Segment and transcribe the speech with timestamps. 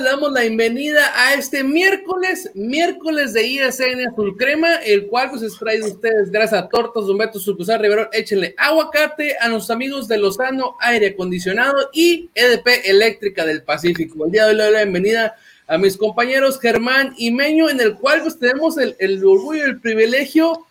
[0.00, 5.42] le damos la bienvenida a este miércoles, miércoles de ISN Azul Crema, el cual pues
[5.42, 10.16] es traído ustedes gracias a Tortas Humberto Sucusar Rivero, échenle aguacate a nuestros amigos de
[10.16, 14.24] Lozano Aire Acondicionado y EDP Eléctrica del Pacífico.
[14.24, 15.36] El día de hoy le doy la bienvenida
[15.66, 19.80] a mis compañeros Germán y Meño, en el cual pues tenemos el, orgullo y el
[19.80, 20.66] privilegio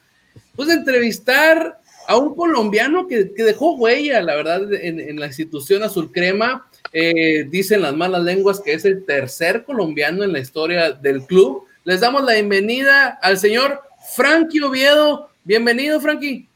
[0.56, 5.84] pues de entrevistar a un colombiano que, dejó huella, la verdad, en, en la institución
[5.84, 10.92] Azul Crema eh, dicen las malas lenguas que es el tercer colombiano en la historia
[10.92, 11.68] del club.
[11.84, 13.84] Les damos la bienvenida al señor
[14.16, 15.30] Frankie Oviedo.
[15.44, 16.50] Bienvenido, Frankie.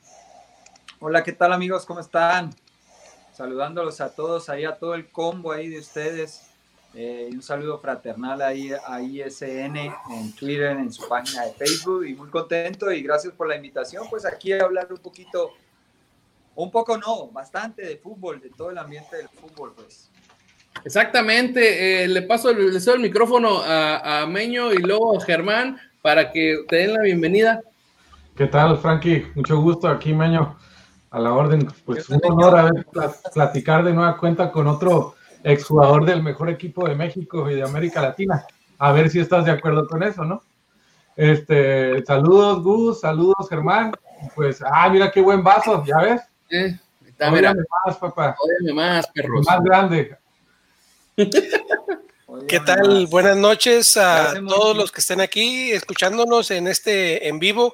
[0.98, 1.86] Hola, ¿qué tal amigos?
[1.86, 2.50] ¿Cómo están?
[3.32, 6.48] Saludándolos a todos, ahí a todo el combo ahí de ustedes.
[6.96, 12.14] Eh, un saludo fraternal ahí a ISN en Twitter, en su página de Facebook y
[12.14, 14.06] muy contento y gracias por la invitación.
[14.12, 15.54] Pues aquí a hablar un poquito,
[16.56, 20.12] un poco no, bastante de fútbol, de todo el ambiente del fútbol, pues.
[20.86, 26.32] Exactamente, eh, le paso el, le el micrófono a, Meño y luego a Germán para
[26.32, 27.62] que te den la bienvenida.
[28.36, 29.26] ¿Qué tal, Frankie?
[29.34, 30.58] Mucho gusto aquí, Meño,
[31.10, 31.68] a la orden.
[31.86, 32.86] Pues un honor haber
[33.34, 38.02] platicar de nueva cuenta con otro exjugador del mejor equipo de México y de América
[38.02, 38.46] Latina.
[38.78, 40.42] A ver si estás de acuerdo con eso, ¿no?
[41.16, 43.94] Este, saludos, Gus, saludos, Germán.
[44.36, 46.22] Pues, ah, mira qué buen vaso, ¿ya ves?
[46.50, 48.36] Eh, está, más, papá.
[48.74, 49.46] más, perros.
[49.46, 50.18] Más grande.
[52.48, 53.06] ¿Qué tal?
[53.08, 57.74] Buenas noches a todos los que estén aquí escuchándonos en este en vivo.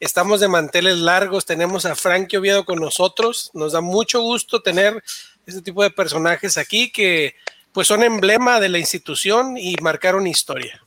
[0.00, 3.52] Estamos de manteles largos, tenemos a Frankie Oviedo con nosotros.
[3.54, 5.00] Nos da mucho gusto tener
[5.46, 7.34] este tipo de personajes aquí que
[7.72, 10.82] pues son emblema de la institución y marcaron historia.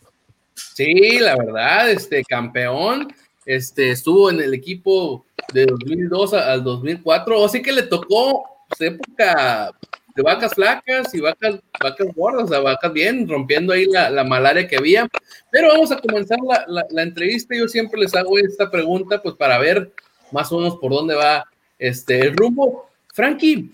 [0.53, 3.13] Sí, la verdad, este campeón,
[3.45, 9.71] este estuvo en el equipo de 2002 al 2004, así que le tocó pues, época
[10.15, 14.67] de vacas flacas y vacas, vacas gordas, o sea, vacas bien, rompiendo ahí la, malaria
[14.67, 15.07] que había.
[15.51, 17.53] Pero vamos a comenzar la, entrevista.
[17.55, 19.91] Yo siempre les hago esta pregunta, pues para ver
[20.31, 21.45] más o menos por dónde va
[21.77, 22.89] este, el rumbo.
[23.13, 23.69] Frankie,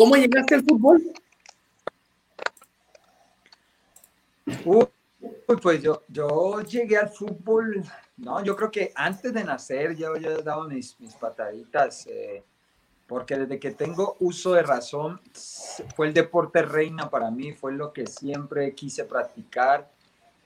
[0.00, 1.12] ¿cómo llegaste al fútbol?
[4.64, 4.86] Uy,
[5.60, 7.84] pues yo, yo llegué al fútbol,
[8.16, 12.06] no, yo creo que antes de nacer ya había dado mis, mis pataditas.
[12.06, 12.42] Eh,
[13.06, 15.20] porque desde que tengo uso de razón,
[15.94, 19.90] fue el deporte reina para mí, fue lo que siempre quise practicar.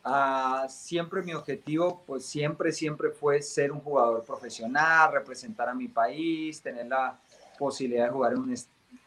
[0.03, 5.87] Ah, siempre mi objetivo, pues siempre, siempre fue ser un jugador profesional, representar a mi
[5.87, 7.21] país, tener la
[7.59, 8.53] posibilidad de jugar en un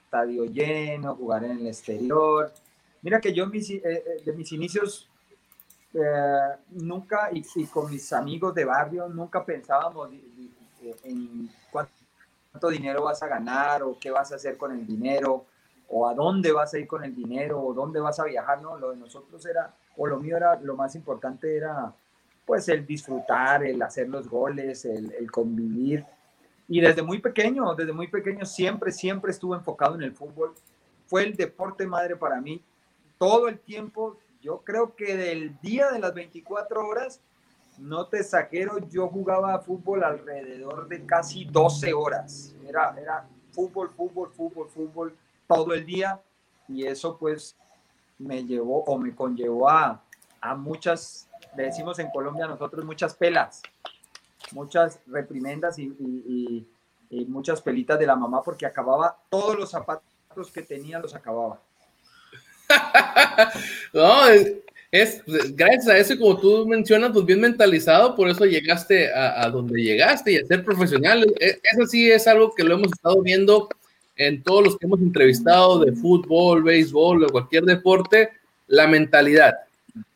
[0.08, 2.52] estadio lleno, jugar en el exterior.
[3.02, 5.10] Mira que yo mis, eh, eh, de mis inicios
[5.94, 10.10] eh, nunca, y, y, con mis amigos de barrio, nunca pensábamos
[11.04, 11.92] en cuánto
[12.52, 15.46] cuánto dinero vas a ganar o qué vas a hacer con el dinero
[15.90, 18.78] o a dónde vas a ir con el dinero o dónde vas a viajar, no,
[18.78, 21.94] lo de nosotros era, o lo mío era, lo más importante era
[22.46, 26.04] pues el disfrutar, el hacer los goles, el, el convivir.
[26.68, 30.54] Y desde muy pequeño, desde muy pequeño siempre, siempre estuve enfocado en el fútbol.
[31.08, 32.62] Fue el deporte madre para mí.
[33.18, 37.22] Todo el tiempo, yo creo que del día de las 24 horas,
[37.78, 42.56] no te exagero, yo jugaba fútbol alrededor de casi 12 horas.
[42.68, 45.16] Era, era fútbol, fútbol, fútbol, fútbol
[45.48, 46.22] todo el día
[46.68, 47.56] y eso pues
[48.20, 50.04] me llevó o me conllevó a,
[50.42, 53.62] a muchas, decimos en Colombia nosotros muchas pelas,
[54.52, 56.66] muchas reprimendas y,
[57.10, 61.60] y muchas pelitas de la mamá porque acababa todos los zapatos que tenía los acababa.
[63.94, 64.28] no,
[64.92, 65.24] es,
[65.56, 70.34] gracias a eso, como tú mencionas, pues bien mentalizado, por eso llegaste a, donde llegaste
[70.34, 71.26] y a ser profesional.
[71.40, 73.70] E, eso sí es algo que lo hemos estado viendo
[74.16, 78.32] en todos los que hemos entrevistado de fútbol, béisbol o cualquier deporte,
[78.68, 79.56] la mentalidad.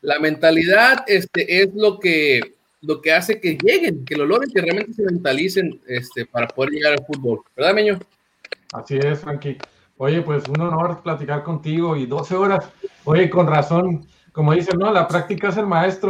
[0.01, 4.61] La mentalidad este, es lo que, lo que hace que lleguen, que lo logren, que
[4.61, 7.41] realmente se mentalicen este, para poder llegar al fútbol.
[7.55, 7.99] ¿Verdad, Meño?
[8.73, 9.57] Así es, Frankie.
[9.97, 12.69] Oye, pues un honor platicar contigo y 12 horas.
[13.03, 14.91] Oye, con razón, como dicen, ¿no?
[14.91, 16.09] La práctica es el maestro.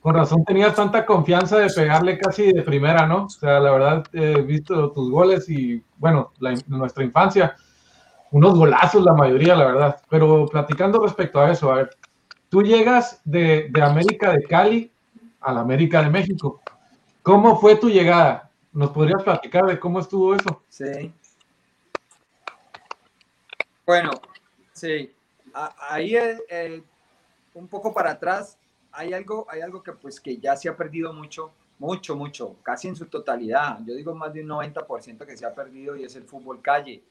[0.00, 3.24] Con razón tenías tanta confianza de pegarle casi de primera, ¿no?
[3.24, 6.32] O sea, la verdad, he visto tus goles y, bueno,
[6.66, 7.56] nuestra infancia,
[8.32, 9.96] unos golazos la mayoría, la verdad.
[10.10, 11.90] Pero platicando respecto a eso, a ver,
[12.48, 14.92] tú llegas de, de América de Cali
[15.40, 16.60] a la América de México.
[17.22, 18.50] ¿Cómo fue tu llegada?
[18.72, 20.62] ¿Nos podrías platicar de cómo estuvo eso?
[20.68, 21.12] Sí.
[23.86, 24.10] Bueno,
[24.72, 25.10] sí,
[25.88, 26.82] ahí eh,
[27.54, 28.58] un poco para atrás
[28.92, 32.88] hay algo, hay algo que pues que ya se ha perdido mucho, mucho, mucho, casi
[32.88, 33.78] en su totalidad.
[33.86, 37.02] Yo digo más de un 90% que se ha perdido y es el fútbol calle.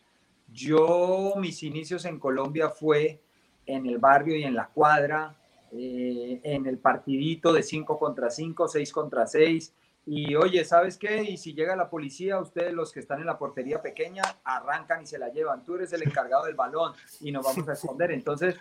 [0.54, 3.20] Yo, mis inicios en Colombia fue
[3.66, 5.36] en el barrio y en la cuadra,
[5.72, 9.74] eh, en el partidito de 5 contra 5, 6 contra 6,
[10.10, 11.22] y oye, ¿sabes qué?
[11.22, 15.06] Y si llega la policía, ustedes los que están en la portería pequeña arrancan y
[15.06, 15.66] se la llevan.
[15.66, 18.12] Tú eres el encargado del balón y nos vamos a esconder.
[18.12, 18.56] Entonces,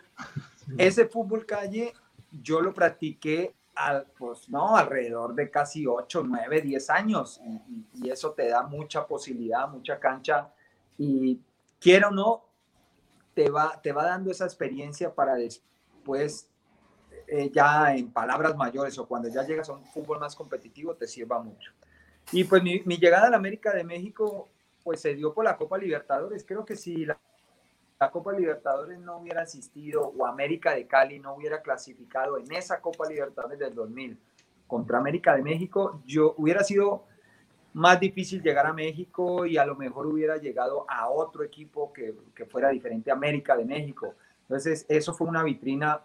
[0.76, 1.92] ese fútbol calle
[2.42, 7.40] yo lo practiqué al, pues, no, alrededor de casi 8, 9, 10 años.
[7.46, 10.52] Y, y eso te da mucha posibilidad, mucha cancha.
[10.98, 11.38] Y
[11.78, 12.44] quiera o no,
[13.34, 16.48] te va, te va dando esa experiencia para después
[17.28, 21.06] eh, ya en palabras mayores o cuando ya llegas a un fútbol más competitivo te
[21.06, 21.72] sirva mucho.
[22.32, 24.48] Y pues mi, llegada a la América de México
[24.84, 26.44] pues se dio por la Copa Libertadores.
[26.46, 27.18] Creo que si la,
[27.98, 32.80] la, Copa Libertadores no hubiera asistido o América de Cali no hubiera clasificado en esa
[32.80, 34.18] Copa Libertadores del 2000
[34.68, 37.04] contra América de México, yo hubiera sido
[37.72, 42.14] más difícil llegar a México y a lo mejor hubiera llegado a otro equipo que,
[42.34, 44.14] que fuera diferente a América de México.
[44.42, 46.00] Entonces, eso fue una vitrina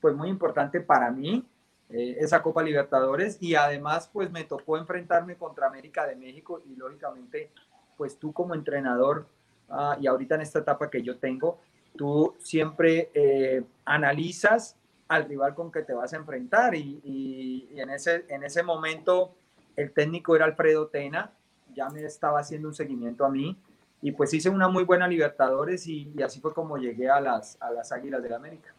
[0.00, 1.46] pues muy importante para mí,
[1.90, 6.76] eh, esa Copa Libertadores, y además pues me tocó enfrentarme contra América de México y
[6.76, 7.50] lógicamente
[7.96, 9.26] pues tú como entrenador
[9.70, 11.58] ah, y ahorita en esta etapa que yo tengo,
[11.96, 14.76] tú siempre eh, analizas
[15.08, 16.74] al rival con que te vas a enfrentar.
[16.74, 19.34] Y, en, ese, en ese momento
[19.76, 21.32] el técnico era Alfredo Tena,
[21.74, 23.56] ya me estaba haciendo un seguimiento a mí.
[24.00, 27.70] Y pues hice una muy buena Libertadores y, así fue como llegué a las, a
[27.72, 28.72] las Águilas del la América.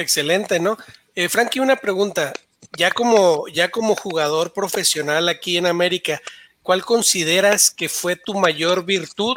[0.00, 0.78] Excelente, ¿no?
[1.14, 2.32] Eh, Frankie, una pregunta.
[2.76, 6.22] Ya como, ya como jugador profesional aquí en América,
[6.62, 9.36] ¿cuál consideras que fue tu mayor virtud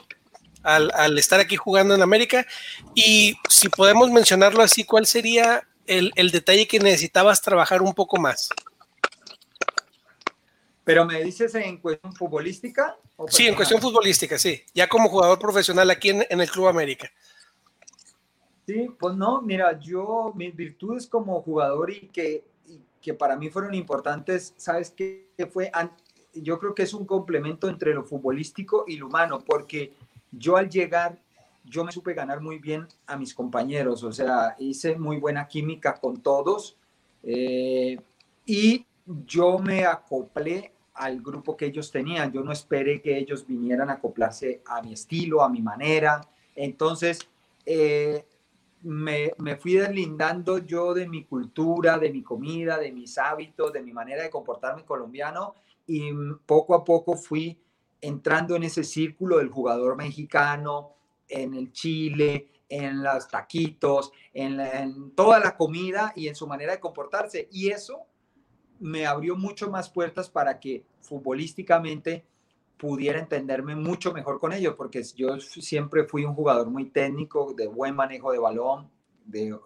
[0.61, 2.47] al, estar aquí jugando en América?
[2.95, 8.47] Y si podemos mencionarlo así, ¿cuál sería el, detalle que necesitabas trabajar un poco más?
[10.85, 12.95] Pero me dices en cuestión futbolística?
[13.27, 14.63] sí, en cuestión futbolística, sí.
[14.73, 17.11] Ya como jugador profesional aquí en, en el Club América.
[18.65, 22.45] Sí, pues no, mira, yo, mis virtudes como jugador y que,
[23.01, 25.69] que para mí fueron importantes, ¿sabes qué fue?
[26.33, 29.93] Yo creo que es un complemento entre lo futbolístico y lo humano, porque
[30.31, 31.19] yo al llegar,
[31.65, 35.95] yo me supe ganar muy bien a mis compañeros, o sea, hice muy buena química
[35.95, 36.77] con todos
[37.21, 37.99] eh,
[38.45, 38.85] y
[39.25, 43.93] yo me acoplé al grupo que ellos tenían, yo no esperé que ellos vinieran a
[43.93, 46.21] acoplarse a mi estilo, a mi manera,
[46.55, 47.19] entonces...
[47.65, 48.25] Eh,
[48.83, 53.93] me, fui deslindando yo de mi cultura, de mi comida, de mis hábitos, de mi
[53.93, 55.55] manera de comportarme colombiano
[55.87, 56.11] y
[56.45, 57.59] poco a poco fui
[58.01, 60.95] entrando en ese círculo del jugador mexicano,
[61.27, 66.73] en el Chile, en los taquitos, en, en, toda la comida y en su manera
[66.73, 67.47] de comportarse.
[67.51, 68.05] Y eso
[68.79, 72.25] me abrió mucho más puertas para que futbolísticamente
[72.77, 77.67] pudiera entenderme mucho mejor con ellos, porque yo siempre fui un jugador muy técnico, de
[77.67, 78.89] buen manejo de balón,
[79.25, 79.57] de,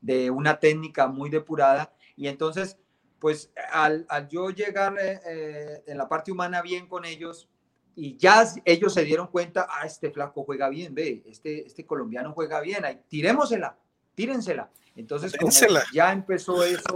[0.00, 2.78] de una técnica muy depurada, y entonces,
[3.18, 7.48] pues al, al yo llegar eh, eh, en la parte humana bien con ellos,
[7.96, 12.32] y ya ellos se dieron cuenta, ah, este flaco juega bien, ve, este, este colombiano
[12.32, 13.78] juega bien, ahí, tirémosela,
[14.14, 14.70] tírensela.
[14.96, 15.52] Entonces, como
[15.92, 16.94] ya empezó eso,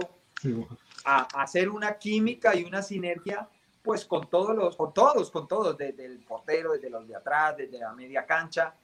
[1.05, 3.49] hacer una química y una sinergia,
[3.85, 7.59] pues con todos los, con todos, con todos, desde el portero, desde los de atrás,
[7.59, 8.75] desde la media cancha.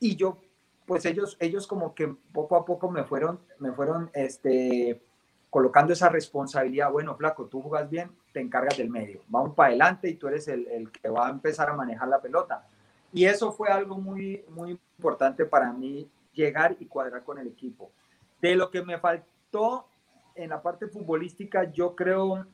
[0.00, 0.38] Y yo,
[0.84, 5.00] pues ellos, ellos como que poco a poco me fueron, me fueron, este,
[5.48, 10.08] colocando esa responsabilidad, bueno, flaco, tú jugas bien, te encargas del medio, vamos para adelante
[10.08, 12.66] y tú eres el, el, que va a empezar a manejar la pelota.
[13.12, 17.92] Y eso fue algo muy, muy importante para mí, llegar y cuadrar con el equipo.
[18.40, 19.86] De lo que me faltó
[20.34, 22.46] en la parte futbolística, yo creo,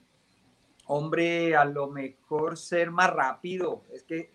[0.87, 3.83] hombre, a lo mejor ser más rápido.
[3.93, 4.31] Es que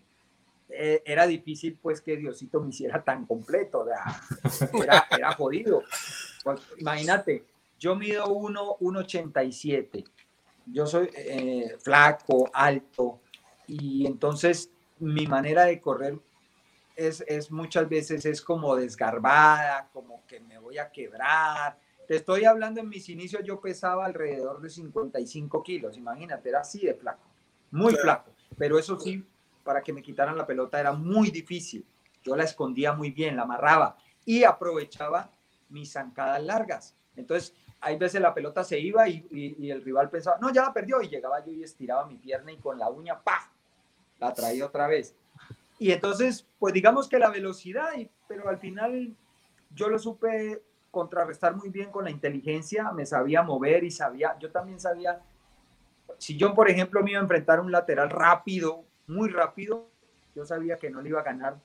[0.69, 3.85] eh, era difícil, pues, que Diosito me hiciera tan completo.
[4.83, 5.83] Era, era jodido.
[6.43, 7.45] Pues, imagínate,
[7.79, 10.05] yo mido 1,87.
[10.67, 13.19] Yo soy eh, flaco, alto,
[13.67, 16.19] y entonces mi manera de correr
[16.95, 21.79] es, es, muchas veces es como desgarbada, como que me voy a quebrar.
[22.07, 26.85] Te estoy hablando en mis inicios, yo pesaba alrededor de 55 kilos, imagínate, era así
[26.85, 27.23] de flaco,
[27.71, 28.31] muy flaco.
[28.57, 29.25] Pero eso sí,
[29.63, 31.85] para que me quitaran la pelota era muy difícil.
[32.23, 35.31] Yo la escondía muy bien, la amarraba y aprovechaba
[35.69, 36.95] mis zancadas largas.
[37.15, 41.01] Entonces, hay veces la pelota se iba y, el rival pensaba, no, ya la perdió,
[41.01, 43.47] y llegaba yo y estiraba mi pierna y con la uña, ¡paf!
[44.19, 45.15] La traía otra vez.
[45.79, 47.89] Y entonces, pues digamos que la velocidad,
[48.27, 49.15] pero al final
[49.73, 54.51] yo lo supe contrarrestar muy bien con la inteligencia, me sabía mover y sabía, yo
[54.51, 55.19] también sabía,
[56.17, 59.87] si yo, por ejemplo, me iba a enfrentar a un lateral rápido, muy rápido,
[60.35, 61.55] yo sabía que no le iba a ganar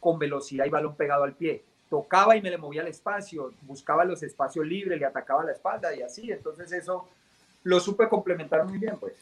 [0.00, 4.04] con velocidad y balón pegado al pie tocaba y me le movía el espacio, buscaba
[4.04, 6.30] los espacios libres, le atacaba la espalda y así.
[6.30, 7.08] Entonces eso
[7.64, 9.14] lo supe complementar muy bien, pues.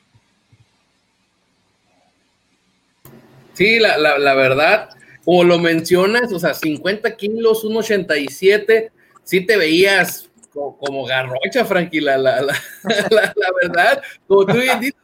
[3.52, 4.90] Sí, la, la, la verdad,
[5.24, 8.90] o lo mencionas, o sea, 50 kilos, 1,87,
[9.22, 12.54] sí te veías como, garrocha, Frankie, la, la, la,
[13.10, 15.00] la, verdad, como tú bien dices,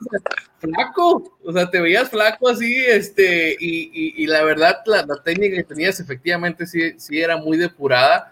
[0.59, 5.65] flaco, o sea, te veías flaco así, este, y, y, la verdad, la, técnica que
[5.65, 8.31] tenías efectivamente sí, sí era muy depurada.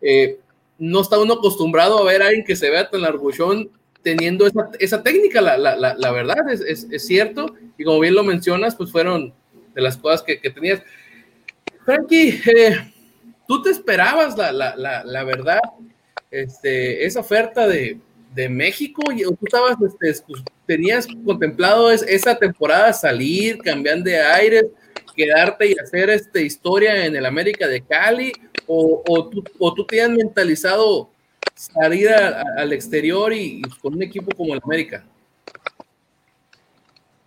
[0.00, 0.38] Eh,
[0.78, 3.70] no está uno acostumbrado a ver a alguien que se vea tan larguchón
[4.02, 8.14] teniendo esa, esa técnica, la, la, la, verdad, es, es, es, cierto, y como bien
[8.14, 9.34] lo mencionas, pues fueron
[9.74, 10.82] de las cosas que, que tenías.
[11.88, 12.92] Frankie, eh,
[13.46, 15.58] tú te esperabas, la, la, la, verdad,
[16.30, 17.98] este, esa oferta de,
[18.34, 19.00] de México?
[19.06, 20.22] ¿O tú estabas, este,
[20.66, 24.66] tenías contemplado esa temporada salir, cambiar de aires,
[25.16, 28.32] quedarte y hacer esta historia en el América de Cali?
[28.66, 31.08] ¿O, o, tú, o tú tenías mentalizado
[31.54, 35.06] salir al exterior y, con un equipo como el América?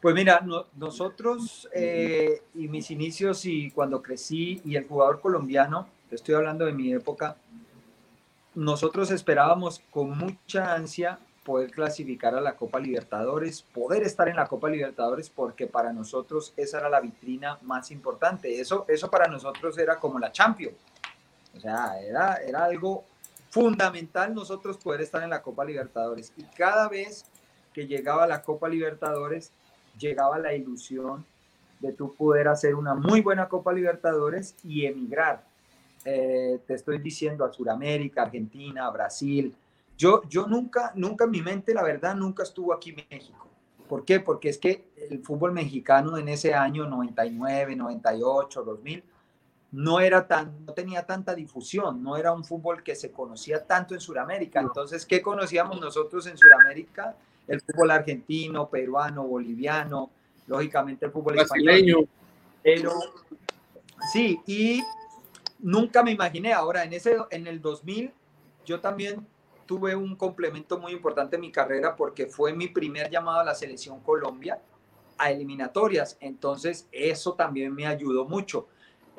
[0.01, 0.43] Pues mira,
[0.75, 6.73] nosotros eh, y mis inicios y cuando crecí y el jugador colombiano, estoy hablando de
[6.73, 7.35] mi época,
[8.55, 14.47] nosotros esperábamos con mucha ansia poder clasificar a la Copa Libertadores, poder estar en la
[14.47, 18.59] Copa Libertadores, porque para nosotros esa era la vitrina más importante.
[18.59, 20.77] Eso, eso para nosotros era como la Champions.
[21.55, 23.03] O sea, era, era algo
[23.51, 26.33] fundamental nosotros poder estar en la Copa Libertadores.
[26.37, 27.25] Y cada vez
[27.73, 29.51] que llegaba la Copa Libertadores,
[29.97, 31.25] llegaba la ilusión
[31.79, 35.43] de tú poder hacer una muy buena Copa Libertadores y emigrar
[36.03, 39.55] eh, te estoy diciendo a Sudamérica, Argentina, Brasil.
[39.97, 43.47] Yo, yo nunca, nunca en mi mente, la verdad, nunca estuvo aquí en México.
[43.87, 44.19] ¿Por qué?
[44.19, 49.03] Porque es que el fútbol mexicano en ese año 99, 98, 2000
[49.73, 53.93] no era tan, no tenía tanta difusión, no era un fútbol que se conocía tanto
[53.93, 54.59] en Sudamérica.
[54.59, 57.15] Entonces, ¿qué conocíamos nosotros en Sudamérica?
[57.51, 60.09] El fútbol argentino, peruano, boliviano,
[60.47, 62.07] lógicamente el fútbol español.
[62.63, 62.93] Pero
[64.11, 64.81] sí, y
[65.59, 66.53] nunca me imaginé.
[66.53, 68.11] Ahora, en, ese, en el 2000,
[68.65, 69.25] yo también
[69.65, 73.55] tuve un complemento muy importante en mi carrera porque fue mi primer llamado a la
[73.55, 74.61] selección Colombia
[75.17, 76.17] a eliminatorias.
[76.19, 78.67] Entonces, eso también me ayudó mucho.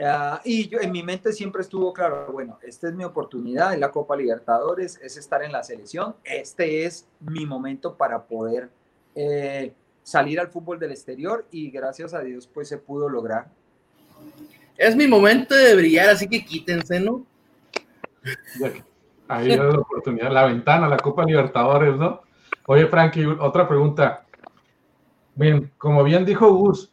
[0.05, 3.81] Ah, y yo, en mi mente siempre estuvo claro, bueno, esta es mi oportunidad en
[3.81, 8.71] la Copa Libertadores, es estar en la selección, este es mi momento para poder
[9.15, 13.47] eh, salir al fútbol del exterior y gracias a Dios pues se pudo lograr
[14.77, 17.25] es mi momento de brillar, así que quítense, ¿no?
[19.29, 22.23] Ahí es la oportunidad, la ventana, la Copa Libertadores, ¿no?
[22.67, 24.25] Oye, Frankie, otra pregunta.
[25.35, 26.92] Bien, como bien dijo Gus,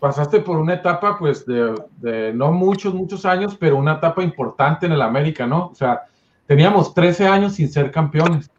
[0.00, 4.86] pasaste por una etapa, pues, de, de, no muchos, muchos años, pero una etapa importante
[4.86, 5.68] en el América, ¿no?
[5.68, 6.02] O sea,
[6.46, 8.50] teníamos 13 años sin ser campeones.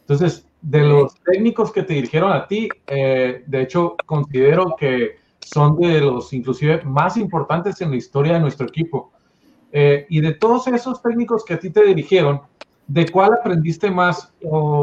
[0.00, 5.76] Entonces, de los técnicos que te dirigieron a ti, eh, de hecho, considero que son
[5.76, 9.12] de los inclusive más importantes en la historia de nuestro equipo.
[9.72, 12.40] Eh, y de todos esos técnicos que a ti te dirigieron,
[12.86, 14.32] ¿de cuál aprendiste más?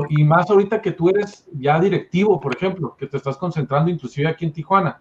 [0.10, 4.28] y más ahorita que tú eres ya directivo, por ejemplo, que te estás concentrando inclusive
[4.28, 5.00] aquí en Tijuana.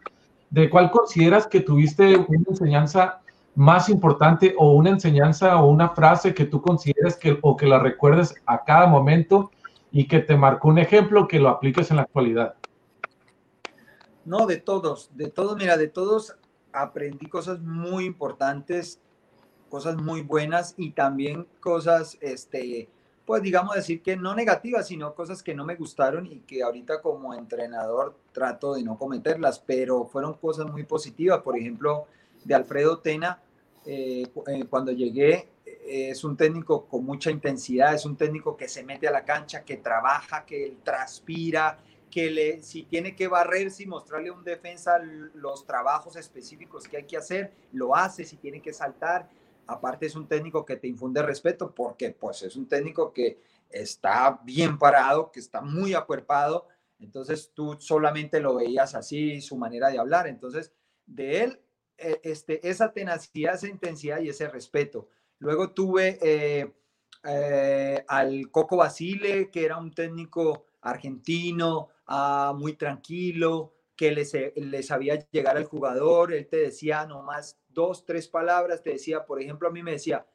[0.50, 3.20] ¿De cuál consideras que tuviste una enseñanza
[3.54, 7.78] más importante o una enseñanza o una frase que tú consideres que o que la
[7.78, 9.50] recuerdes a cada momento
[9.92, 12.54] y que te marcó un ejemplo que lo apliques en la actualidad?
[14.24, 16.36] No, de todos, de todos, mira, de todos
[16.72, 19.00] aprendí cosas muy importantes,
[19.68, 22.88] cosas muy buenas y también cosas, este,
[23.30, 27.00] pues digamos decir que no negativas, sino cosas que no me gustaron y que ahorita
[27.00, 31.40] como entrenador trato de no cometerlas, pero fueron cosas muy positivas.
[31.40, 32.08] Por ejemplo,
[32.42, 33.40] de Alfredo Tena,
[33.86, 38.66] eh, eh, cuando llegué, eh, es un técnico con mucha intensidad, es un técnico que
[38.66, 41.78] se mete a la cancha, que trabaja, que transpira,
[42.10, 44.98] que le, si tiene que barrerse y mostrarle a un defensa
[45.34, 49.28] los trabajos específicos que hay que hacer, lo hace, si tiene que saltar.
[49.70, 54.40] Aparte es un técnico que te infunde respeto porque pues es un técnico que está
[54.42, 56.66] bien parado, que está muy acuerpado,
[56.98, 60.26] entonces tú solamente lo veías así, su manera de hablar.
[60.26, 60.72] Entonces,
[61.06, 61.60] de él,
[61.96, 65.08] eh, este, esa tenacidad, esa intensidad y ese respeto.
[65.38, 66.74] Luego tuve eh,
[67.22, 74.86] eh, al Coco Basile, que era un técnico argentino, ah, muy tranquilo, que les, les
[74.86, 79.68] sabía llegar al jugador, él te decía nomás dos, tres palabras, te decía, por ejemplo,
[79.68, 80.26] a mí me decía,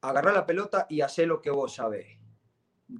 [0.00, 2.18] agarra la pelota y hace lo que vos sabés.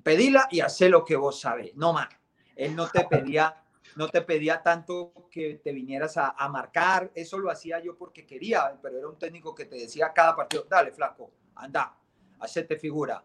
[0.03, 2.11] Pedila y hace lo que vos sabés, no más.
[2.55, 3.65] Él no te pedía,
[3.97, 8.79] no te pedía tanto que te vinieras a, marcar, eso lo hacía yo porque quería,
[8.83, 11.97] pero era un técnico que te decía cada partido, dale flaco, anda,
[12.41, 13.25] hacete figura,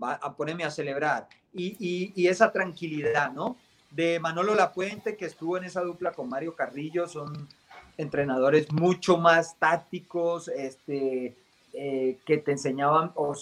[0.00, 1.28] va a ponerme a celebrar.
[1.52, 3.56] Y, y, esa tranquilidad, ¿no?
[3.90, 7.48] De Manolo Lapuente, que estuvo en esa dupla con Mario Carrillo, son
[7.96, 11.34] entrenadores mucho más tácticos, este,
[11.72, 13.34] eh, que te enseñaban o,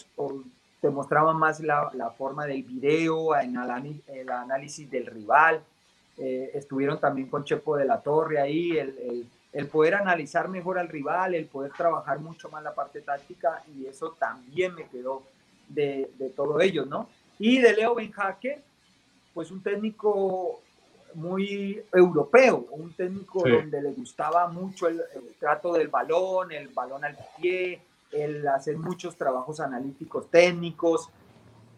[0.80, 5.62] te mostraban más la, la, forma del video, en el análisis del rival.
[6.18, 10.88] Eh, estuvieron también con Chepo de la Torre ahí, el, el, poder analizar mejor al
[10.88, 15.22] rival, el poder trabajar mucho más la parte táctica y eso también me quedó
[15.68, 17.08] de, de todo ello, ¿no?
[17.38, 18.62] Y de Leo Benjaque,
[19.36, 20.62] pues un técnico
[21.12, 25.02] muy europeo, un técnico donde le gustaba mucho el,
[25.38, 31.10] trato del balón, el balón al pie, el hacer muchos trabajos analíticos técnicos,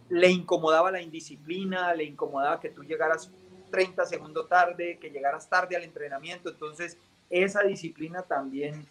[0.08, 3.28] le incomodaba la indisciplina, le incomodaba que tú llegaras
[3.72, 6.96] 30 segundos tarde, que llegaras tarde al entrenamiento, entonces
[7.28, 8.86] esa disciplina también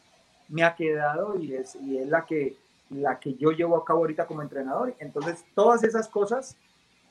[0.50, 2.58] me ha quedado y es, y es la, que,
[2.90, 4.94] la que yo llevo a cabo ahorita como entrenador.
[5.00, 6.58] Entonces todas esas cosas,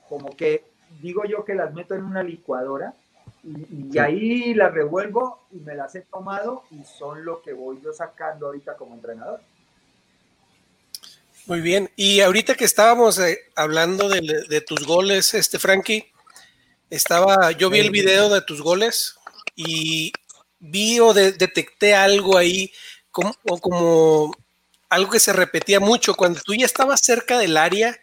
[0.07, 2.95] como que digo yo que las meto en una licuadora
[3.45, 7.93] y, ahí las revuelvo y me las he tomado y son lo que voy yo
[7.93, 9.41] sacando ahorita como entrenador.
[11.47, 16.11] Muy bien, y ahorita que estábamos eh, hablando de, tus goles, este Frankie,
[16.91, 19.17] estaba, yo vi el video de tus goles
[19.55, 20.13] y
[20.59, 22.73] vi o detecté algo ahí
[23.13, 24.35] como, como
[24.89, 26.15] algo que se repetía mucho.
[26.15, 27.97] Cuando tú ya estabas cerca del área,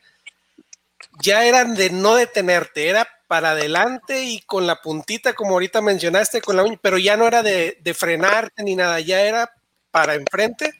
[1.21, 6.41] ya eran de no detenerte, era para adelante y con la puntita, como ahorita mencionaste,
[6.41, 9.51] con la pero ya no era de, frenarte ni nada, ya era
[9.91, 10.71] para enfrente.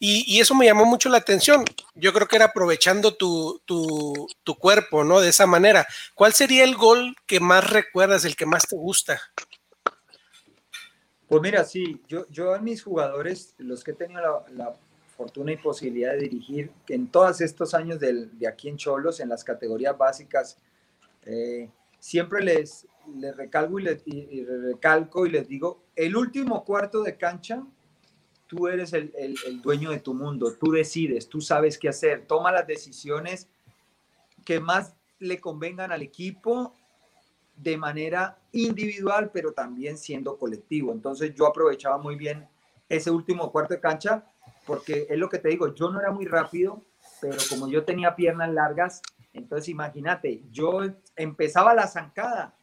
[0.00, 1.64] Y, eso me llamó mucho la atención.
[1.94, 5.20] Yo creo que era aprovechando tu, tu, cuerpo, ¿no?
[5.20, 5.88] De esa manera.
[6.14, 9.20] ¿Cuál sería el gol que más recuerdas, el que más te gusta?
[11.26, 14.72] Pues mira, sí, yo, yo mis jugadores, los que he tenido la,
[15.18, 19.42] fortuna y posibilidad de dirigir, en todos estos años de aquí en Cholos, en las
[19.42, 20.56] categorías básicas,
[21.26, 24.02] eh, siempre les, les recalco y, les,
[24.62, 27.66] recalco y les digo, el último cuarto de cancha,
[28.46, 32.52] tú eres el, el, dueño de tu mundo, tú decides, tú sabes qué hacer, toma
[32.52, 33.48] las decisiones
[34.44, 36.72] que más le convengan al equipo
[37.56, 40.92] de manera individual, pero también siendo colectivo.
[40.92, 42.46] Entonces yo aprovechaba muy bien
[42.88, 44.24] ese último cuarto de cancha,
[44.68, 46.84] porque es lo que te digo, yo no era muy rápido,
[47.22, 49.00] pero como yo tenía piernas largas,
[49.32, 50.82] entonces imagínate, yo
[51.16, 52.54] empezaba la zancada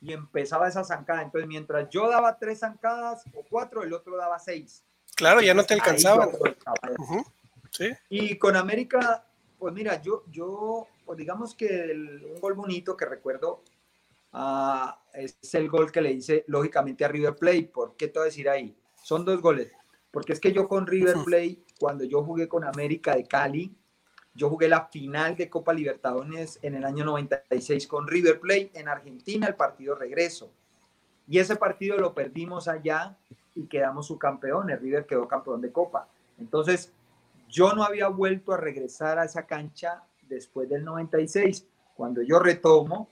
[0.00, 1.22] y empezaba esa zancada.
[1.22, 4.82] Entonces mientras yo daba tres zancadas o cuatro, el otro daba seis.
[5.14, 6.30] Claro, ya no te alcanzaba.
[7.72, 7.90] ¿Sí?
[8.08, 9.26] Y con América,
[9.58, 11.92] pues mira, yo, yo pues digamos que
[12.34, 13.62] un gol bonito que recuerdo
[14.32, 17.70] uh, es el gol que le hice lógicamente a River Plate.
[17.70, 18.74] ¿Por qué te voy a decir ahí?
[19.02, 19.70] Son dos goles.
[20.10, 23.74] Porque es que yo con River Plate, cuando yo jugué con América de Cali,
[24.34, 28.88] yo jugué la final de Copa Libertadores en el año 96 con River Plate en
[28.88, 30.52] Argentina, el partido regreso.
[31.28, 33.16] Y ese partido lo perdimos allá
[33.54, 34.80] y quedamos subcampeones.
[34.80, 36.08] River quedó campeón de Copa.
[36.38, 36.92] Entonces,
[37.48, 43.08] yo no había vuelto a regresar a esa cancha después del 96, cuando yo retomo,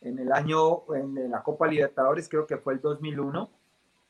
[0.00, 3.50] en el año, en la Copa Libertadores, creo que fue el 2001,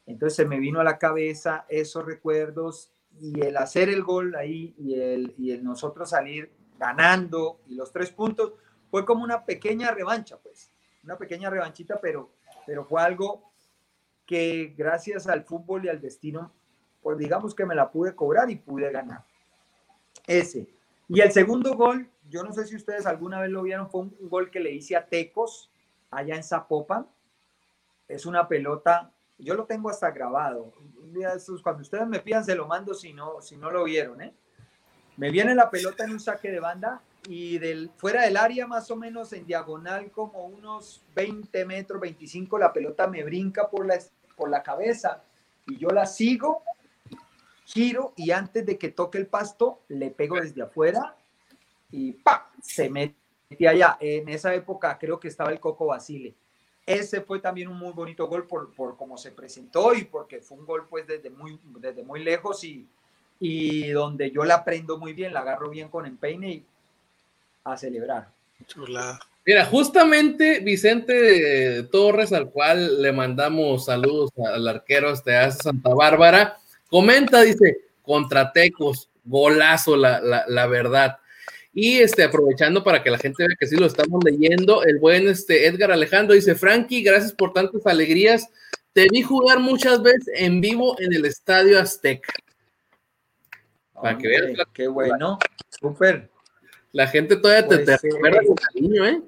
[0.07, 4.75] entonces se me vino a la cabeza esos recuerdos y el hacer el gol ahí
[4.79, 8.53] y el, y nosotros salir ganando y los tres puntos,
[8.91, 10.71] fue como una pequeña revancha, pues,
[11.03, 12.31] una pequeña revanchita, pero,
[12.67, 13.51] pero fue algo
[14.27, 16.53] que gracias al fútbol y al destino,
[17.03, 19.25] pues digamos que me la pude cobrar y pude ganar.
[20.27, 20.69] Ese.
[21.09, 24.17] Y el segundo gol, yo no sé si ustedes alguna vez lo vieron, fue un,
[24.21, 25.71] gol que le hice a Tecos
[26.11, 27.07] allá en Zapopan.
[28.09, 30.73] Es una pelota, yo lo tengo hasta grabado.
[31.63, 34.21] Cuando ustedes me pidan, se lo mando si no, si no lo vieron.
[34.23, 34.35] ¿eh?
[35.17, 38.91] Me viene la pelota en un saque de banda y del, fuera del área, más
[38.91, 43.99] o menos en diagonal, como unos 20 metros, 25, la pelota me brinca por la,
[44.37, 45.23] por la cabeza
[45.67, 46.63] y yo la sigo
[47.65, 51.17] giro y antes de que toque el pasto, le pego desde afuera
[51.91, 52.51] y ¡pa!
[52.61, 53.97] se mete allá.
[54.01, 56.35] En esa época creo que estaba el Coco Basile.
[56.87, 60.59] Ese fue también un muy bonito gol por, por cómo se presentó y porque fue
[60.59, 62.87] un gol pues desde muy, desde muy lejos y,
[63.41, 66.65] y donde yo la prendo muy bien, la agarro bien con empeine y
[67.65, 68.29] a celebrar.
[69.47, 76.59] Mira, justamente Vicente Torres, al cual le mandamos saludos al arquero este Santa Bárbara,
[76.95, 81.19] Comenta, dice, contra Tecos, golazo, la, la, verdad.
[81.75, 85.29] Y este, aprovechando para que la gente vea que sí lo estamos leyendo, el buen
[85.29, 88.49] este, Edgar Alejandro dice, Frankie, gracias por tantas alegrías.
[88.93, 92.33] Te vi jugar muchas veces en vivo en el Estadio Azteca.
[93.93, 94.53] Para que veas.
[94.73, 96.31] Qué bueno, súper.
[96.93, 99.23] La gente todavía te, pues, recuerda con cariño, ¿eh?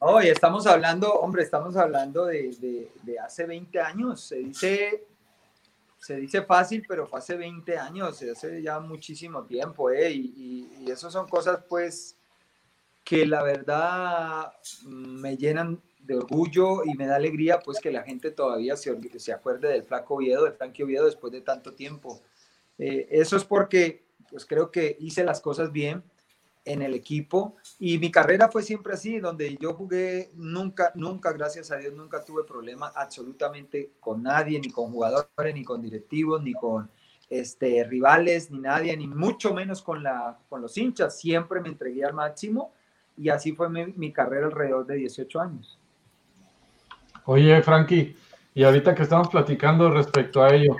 [0.00, 4.20] Hoy estamos hablando, hombre, estamos hablando de, de, de hace 20 años.
[4.20, 5.04] Se dice
[6.02, 10.10] se dice fácil, pero fue hace 20 años, hace ya muchísimo tiempo, ¿eh?
[10.10, 12.16] Y, y, eso son cosas, pues,
[13.04, 14.52] que la verdad
[14.84, 19.32] me llenan de orgullo y me da alegría, pues, que la gente todavía se, se
[19.32, 22.20] acuerde del flaco Oviedo, del Frankie Oviedo, después de tanto tiempo.
[22.78, 26.02] Eh, eso es porque, pues, creo que hice las cosas bien,
[26.64, 31.70] en el equipo y mi carrera fue siempre así, donde yo jugué nunca, nunca, gracias
[31.70, 36.52] a Dios, nunca tuve problema absolutamente con nadie, ni con jugadores, ni con directivos, ni
[36.52, 36.90] con
[37.28, 41.18] este, rivales, ni nadie, ni mucho menos con, la, con los hinchas.
[41.18, 42.72] Siempre me entregué al máximo
[43.16, 45.78] y así fue mi, mi carrera alrededor de 18 años.
[47.24, 48.16] Oye, Frankie,
[48.54, 50.76] y ahorita que estamos platicando respecto a ello,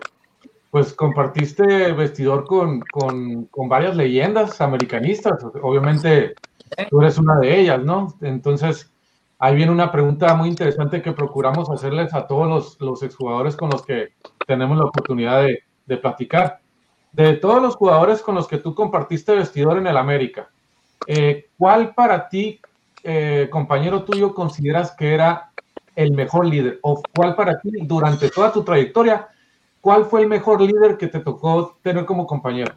[0.72, 5.44] pues compartiste vestidor con, con, con, varias leyendas americanistas.
[5.60, 6.32] Obviamente
[6.88, 8.14] tú eres una de ellas, ¿no?
[8.22, 8.90] Entonces,
[9.38, 13.68] ahí viene una pregunta muy interesante que procuramos hacerles a todos los, los exjugadores con
[13.68, 14.14] los que
[14.46, 16.60] tenemos la oportunidad de, de, platicar.
[17.12, 20.48] De todos los jugadores con los que tú compartiste vestidor en el América,
[21.06, 22.62] eh, ¿cuál para ti,
[23.04, 25.50] eh, compañero tuyo, consideras que era
[25.94, 26.78] el mejor líder?
[26.80, 29.28] ¿O cuál para ti, durante toda tu trayectoria,
[29.82, 32.72] ¿Cuál fue el mejor líder que te tocó tener como compañero?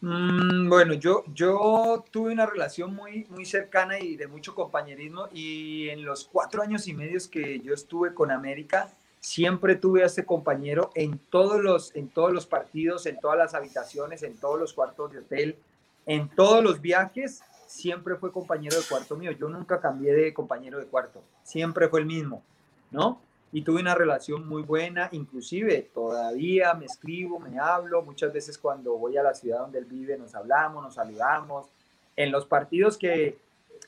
[0.00, 5.90] Mm, bueno, yo, yo tuve una relación muy, muy cercana y de mucho compañerismo y
[5.90, 10.24] en los cuatro años y medio que yo estuve con América, siempre tuve a este
[10.24, 14.72] compañero en todos los, en todos los partidos, en todas las habitaciones, en todos los
[14.72, 15.56] cuartos de hotel,
[16.04, 19.30] en todos los viajes, siempre fue compañero de cuarto mío.
[19.30, 22.42] Yo nunca cambié de compañero de cuarto, siempre fue el mismo.
[22.90, 23.20] ¿No?
[23.52, 28.98] Y tuve una relación muy buena, inclusive todavía me escribo, me hablo, muchas veces cuando
[28.98, 31.68] voy a la ciudad donde él vive nos hablamos, nos saludamos.
[32.16, 33.38] En los partidos que,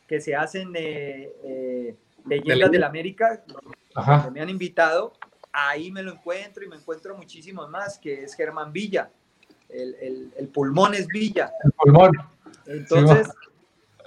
[0.07, 5.13] que se hacen de eh, Leyendas del América, que me han invitado,
[5.53, 9.11] ahí me lo encuentro y me encuentro muchísimos más, que es Germán Villa,
[9.69, 11.53] el, el, pulmón es Villa.
[11.63, 12.13] El pulmón.
[12.67, 13.29] Entonces,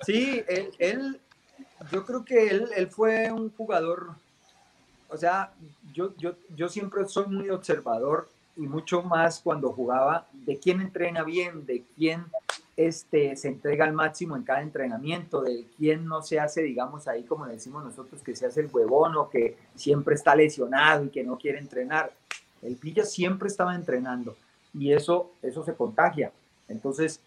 [0.01, 1.21] sí, él, él,
[1.91, 4.15] yo creo que él, él fue un jugador
[5.11, 5.53] o sea,
[5.93, 11.23] yo, yo, yo siempre soy muy observador y mucho más cuando jugaba de quién entrena
[11.23, 12.25] bien, de quién
[12.77, 17.23] este, se entrega al máximo en cada entrenamiento, de quién no se hace, digamos, ahí
[17.23, 21.23] como decimos nosotros, que se hace el huevón o que siempre está lesionado y que
[21.23, 22.13] no quiere entrenar.
[22.61, 24.35] El Villa siempre estaba entrenando
[24.73, 26.31] y eso, eso se contagia.
[26.69, 27.19] Entonces,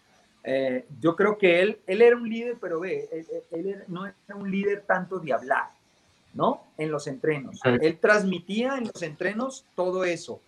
[0.43, 3.07] eh, yo creo que él, él era un líder, pero ve,
[3.51, 5.74] él no era un líder tanto de hablar
[6.35, 6.67] ¿no?
[6.77, 7.59] En los entrenos.
[7.63, 10.41] Él transmitía en los entrenos todo eso,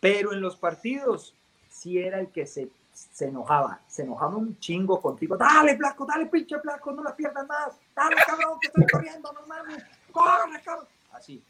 [0.00, 1.34] pero en los partidos
[1.70, 5.36] sí era el que se, se enojaba, se enojaba un chingo contigo.
[5.36, 7.74] Dale, Flaco, dale, pinche Flaco, no la pierdas más.
[7.94, 9.84] Dale, cabrón, que estoy corriendo, no mames.
[10.10, 10.86] Corre, cabrón.
[11.12, 11.42] Así,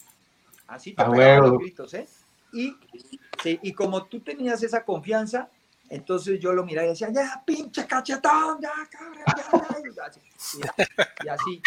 [0.66, 2.06] así te ah, los gritos, ¿eh?
[2.52, 2.76] Y,
[3.42, 5.48] sí, y como tú tenías esa confianza,
[5.88, 10.20] Entonces yo lo miraba y decía, ya, pinche cachetón, ya, cabrón, ya, ya.
[11.24, 11.62] Y, así.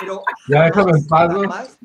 [0.00, 1.78] Pero ya déjame en paz.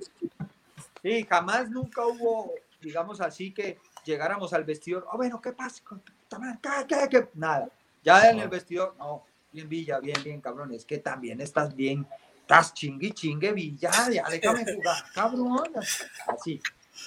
[1.02, 2.52] sí, jamás nunca hubo,
[2.82, 5.82] digamos así, que llegáramos al vestidor, oh, bueno, ¿qué pasa?
[6.88, 7.70] ¿Qué, qué, Nada.
[8.04, 12.08] Ya en el vestidor, no, bien Villa, bien, bien, cabrón, es que también estás bien,
[12.40, 15.70] estás chingue, chingue, Villa, ya déjame jugar, cabrón.
[16.28, 16.60] Así.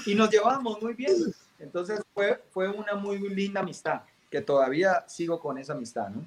[0.06, 1.14] Y nos llevamos muy bien.
[1.58, 6.26] Entonces fue, fue una muy linda amistad, que todavía sigo con esa amistad, ¿no?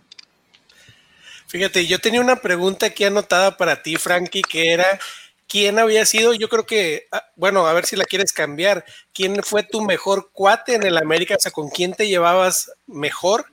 [1.48, 5.00] Fíjate, yo tenía una pregunta aquí anotada para ti, Frankie, que era,
[5.48, 6.34] ¿quién había sido?
[6.34, 8.84] Yo creo que, ah, bueno, a ver si la quieres cambiar.
[9.14, 11.36] ¿Quién fue tu mejor cuate en el América?
[11.36, 13.46] O sea, ¿con quién te llevabas mejor?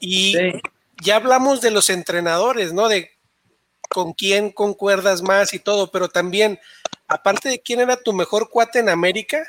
[0.00, 0.36] Y
[1.02, 2.88] ya hablamos de los entrenadores, ¿no?
[2.88, 3.12] De
[3.88, 6.58] con quién concuerdas más y todo, pero también,
[7.06, 9.46] aparte de quién era tu mejor cuate en América,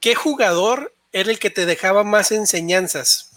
[0.00, 3.30] ¿qué jugador era el que te dejaba más enseñanzas?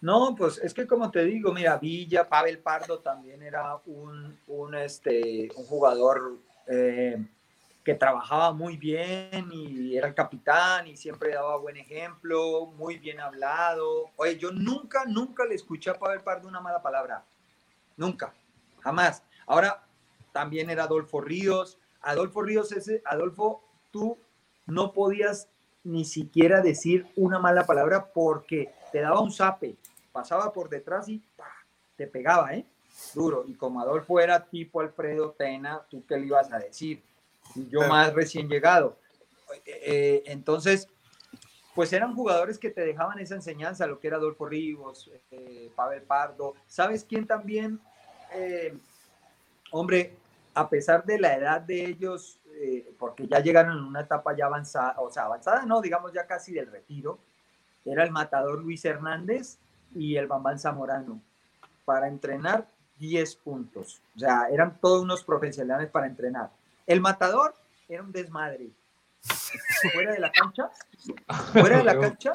[0.00, 4.74] No, pues es que como te digo, mira, Villa, Pavel Pardo también era un, un,
[4.74, 7.22] este, un jugador eh,
[7.84, 13.20] que trabajaba muy bien y era el capitán y siempre daba buen ejemplo, muy bien
[13.20, 14.10] hablado.
[14.16, 17.24] Oye, yo nunca, nunca le escuché a Pavel Pardo una mala palabra.
[17.96, 18.32] Nunca,
[18.80, 19.22] jamás.
[19.46, 19.84] Ahora
[20.32, 21.78] también era Adolfo Ríos.
[22.00, 24.16] Adolfo Ríos, ese, Adolfo, tú
[24.66, 25.48] no podías
[25.84, 29.76] ni siquiera decir una mala palabra porque te daba un zape,
[30.12, 31.22] pasaba por detrás y
[31.96, 32.64] te pegaba, ¿eh?
[33.14, 33.44] Duro.
[33.46, 37.02] Y como Adolfo era tipo Alfredo Tena, ¿tú qué le ibas a decir?
[37.54, 38.96] yo más recién llegado.
[39.64, 40.88] Eh, entonces,
[41.74, 46.02] pues eran jugadores que te dejaban esa enseñanza, lo que era Adolfo Rivos, eh, Pavel
[46.02, 46.54] Pardo.
[46.66, 47.80] ¿Sabes quién también?
[48.32, 48.76] Eh,
[49.72, 50.14] hombre,
[50.54, 52.38] a pesar de la edad de ellos,
[52.98, 56.52] porque ya llegaron en una etapa ya avanzada, o sea, avanzada no, digamos ya casi
[56.52, 57.18] del retiro,
[57.86, 59.56] era el matador Luis Hernández
[59.94, 61.20] y el Bambán Zamorano.
[61.84, 64.00] Para entrenar 10 puntos.
[64.14, 66.50] O sea, eran todos unos profesionales para entrenar.
[66.86, 67.54] El matador
[67.88, 68.70] era un desmadre.
[69.92, 70.70] Fuera de la cancha,
[71.52, 72.32] fuera de la cancha,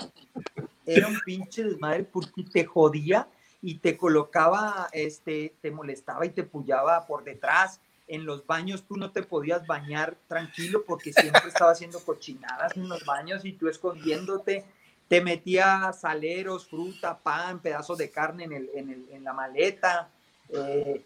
[0.86, 3.28] era un pinche desmadre porque te jodía
[3.62, 7.80] y te colocaba, este, te molestaba y te pullaba por detrás.
[8.08, 12.88] En los baños tú no te podías bañar tranquilo porque siempre estaba haciendo cochinadas en
[12.88, 14.66] los baños y tú escondiéndote.
[15.08, 20.10] Te metía saleros, fruta, pan, pedazos de carne en, el, en, el, en la maleta.
[20.50, 21.06] Eh,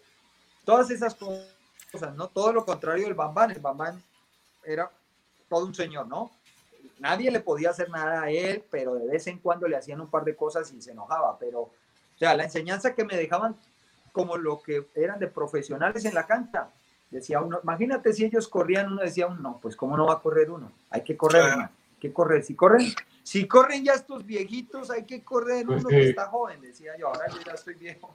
[0.64, 1.46] todas esas cosas
[2.14, 2.28] ¿no?
[2.28, 3.50] Todo lo contrario del Bambán.
[3.50, 4.02] El Bambán
[4.64, 4.90] era
[5.48, 6.30] todo un señor, ¿no?
[6.98, 10.10] Nadie le podía hacer nada a él, pero de vez en cuando le hacían un
[10.10, 11.38] par de cosas y se enojaba.
[11.38, 11.72] Pero, o
[12.18, 13.56] sea, la enseñanza que me dejaban
[14.12, 16.68] como lo que eran de profesionales en la cancha.
[17.10, 20.20] Decía uno, imagínate si ellos corrían, uno decía uno, no, pues cómo no va a
[20.20, 22.44] correr uno, hay que correr, hay que correr.
[22.44, 22.86] Si corren,
[23.22, 27.08] si corren ya estos viejitos, hay que correr pues uno que está joven, decía yo,
[27.08, 28.14] ahora yo ya estoy viejo.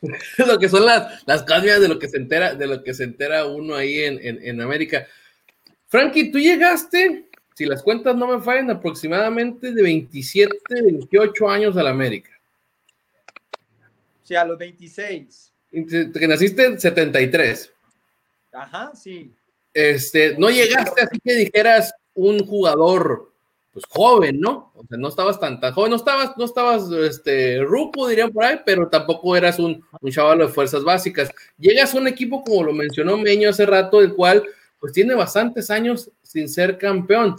[0.46, 3.46] lo que son las, las de lo que se entera, de lo que se entera
[3.46, 5.06] uno ahí en, en, América.
[5.88, 11.82] Frankie, tú llegaste, si las cuentas no me fallan, aproximadamente de 27, 28 años a
[11.82, 12.30] la América.
[14.22, 15.52] Sí, a los 26.
[15.70, 17.72] Que naciste en 73.
[18.52, 19.32] Ajá, sí.
[19.72, 23.30] Este, no llegaste así que dijeras un jugador
[23.72, 24.72] pues joven, ¿no?
[24.76, 28.44] O sea, no estabas tan, tan joven, no estabas, no estabas, este, rupo, dirían por
[28.44, 31.28] ahí, pero tampoco eras un, un chaval de fuerzas básicas.
[31.58, 34.44] Llegas a un equipo, como lo mencionó Meño hace rato, el cual,
[34.78, 37.34] pues tiene bastantes años sin ser campeón.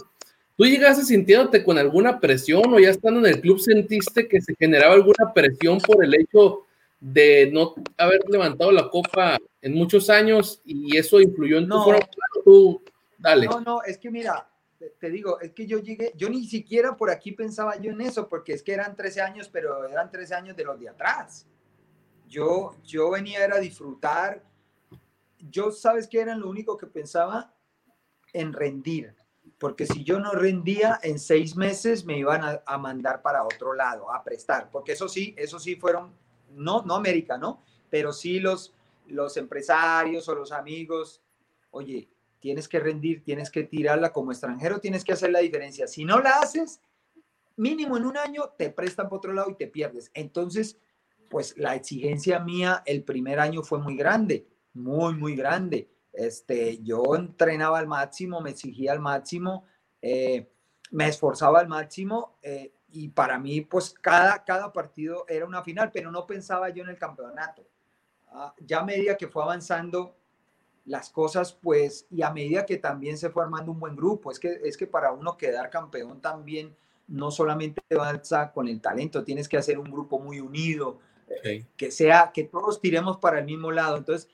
[0.56, 4.54] ¿Tú llegaste sintiéndote con alguna presión o ya estando en el club sentiste que se
[4.58, 6.64] generaba alguna presión por el hecho
[6.98, 12.08] de no haber levantado la copa en muchos años y eso influyó en tu forma?
[12.44, 12.82] Tú,
[13.18, 13.46] dale.
[13.46, 14.48] No, no, es que mira,
[14.98, 18.28] te digo, es que yo llegué, yo ni siquiera por aquí pensaba yo en eso,
[18.28, 21.46] porque es que eran 13 años, pero eran 13 años de los de atrás.
[22.28, 24.42] Yo, yo venía era a disfrutar.
[25.38, 27.54] Yo, ¿sabes qué era lo único que pensaba?
[28.32, 29.14] En rendir.
[29.58, 33.74] Porque si yo no rendía, en seis meses me iban a, a mandar para otro
[33.74, 34.70] lado, a prestar.
[34.70, 36.12] Porque eso sí, eso sí fueron,
[36.50, 37.62] no, no América, ¿no?
[37.88, 38.74] Pero sí los,
[39.06, 41.22] los empresarios o los amigos,
[41.70, 42.08] oye,
[42.40, 45.86] tienes que rendir, tienes que tirarla como extranjero, tienes que hacer la diferencia.
[45.86, 46.80] Si no la haces,
[47.56, 50.10] mínimo en un año te prestan por otro lado y te pierdes.
[50.14, 50.78] Entonces,
[51.28, 55.90] pues la exigencia mía el primer año fue muy grande, muy, muy grande.
[56.12, 59.64] Este, yo entrenaba al máximo, me exigía al máximo,
[60.00, 60.48] eh,
[60.90, 65.90] me esforzaba al máximo eh, y para mí, pues cada, cada partido era una final,
[65.92, 67.66] pero no pensaba yo en el campeonato.
[68.28, 70.16] Ah, ya a medida que fue avanzando,
[70.86, 74.38] las cosas, pues, y a medida que también se fue armando un buen grupo, es
[74.38, 76.76] que, es que para uno quedar campeón también
[77.08, 81.00] no solamente avanza con el talento, tienes que hacer un grupo muy unido,
[81.76, 83.96] que sea, que todos tiremos para el mismo lado.
[83.96, 84.28] Entonces,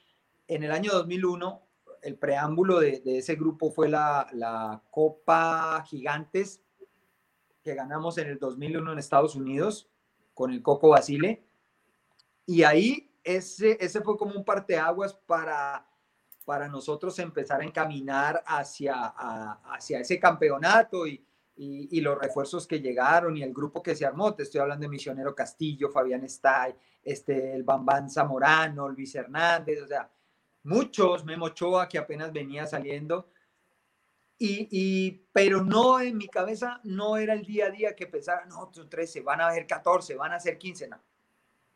[0.47, 1.63] en el año 2001,
[2.03, 6.61] el preámbulo de, de ese grupo fue la, la, Copa Gigantes
[7.63, 9.89] que ganamos en el 2001 en Estados Unidos
[10.35, 11.45] con el Coco Basile.
[12.45, 15.87] Y ahí ese, ese fue como un parteaguas para
[16.45, 21.25] para nosotros empezar a encaminar hacia, hacia ese campeonato y,
[22.01, 24.35] los refuerzos que llegaron y el grupo que se armó.
[24.35, 26.75] Te estoy hablando de Misionero Castillo, Fabián Stay,
[27.05, 30.11] este, el Bambán Zamorano, Luis Hernández, o sea,
[30.65, 33.29] muchos, Memo Ochoa que apenas venía saliendo.
[34.39, 38.45] Y, y, pero no en mi cabeza no era el día a día que pensaba,
[38.47, 41.01] no, son 13, van a ser 14, van a ser 15, no.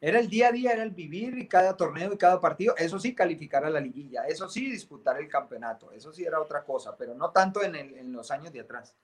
[0.00, 2.74] Era el día a día, era el vivir y cada torneo y cada partido.
[2.76, 4.24] Eso sí, calificar a la liguilla.
[4.26, 5.90] Eso sí, disputar el campeonato.
[5.90, 8.94] Eso sí era otra cosa, pero no tanto en, en los años de atrás.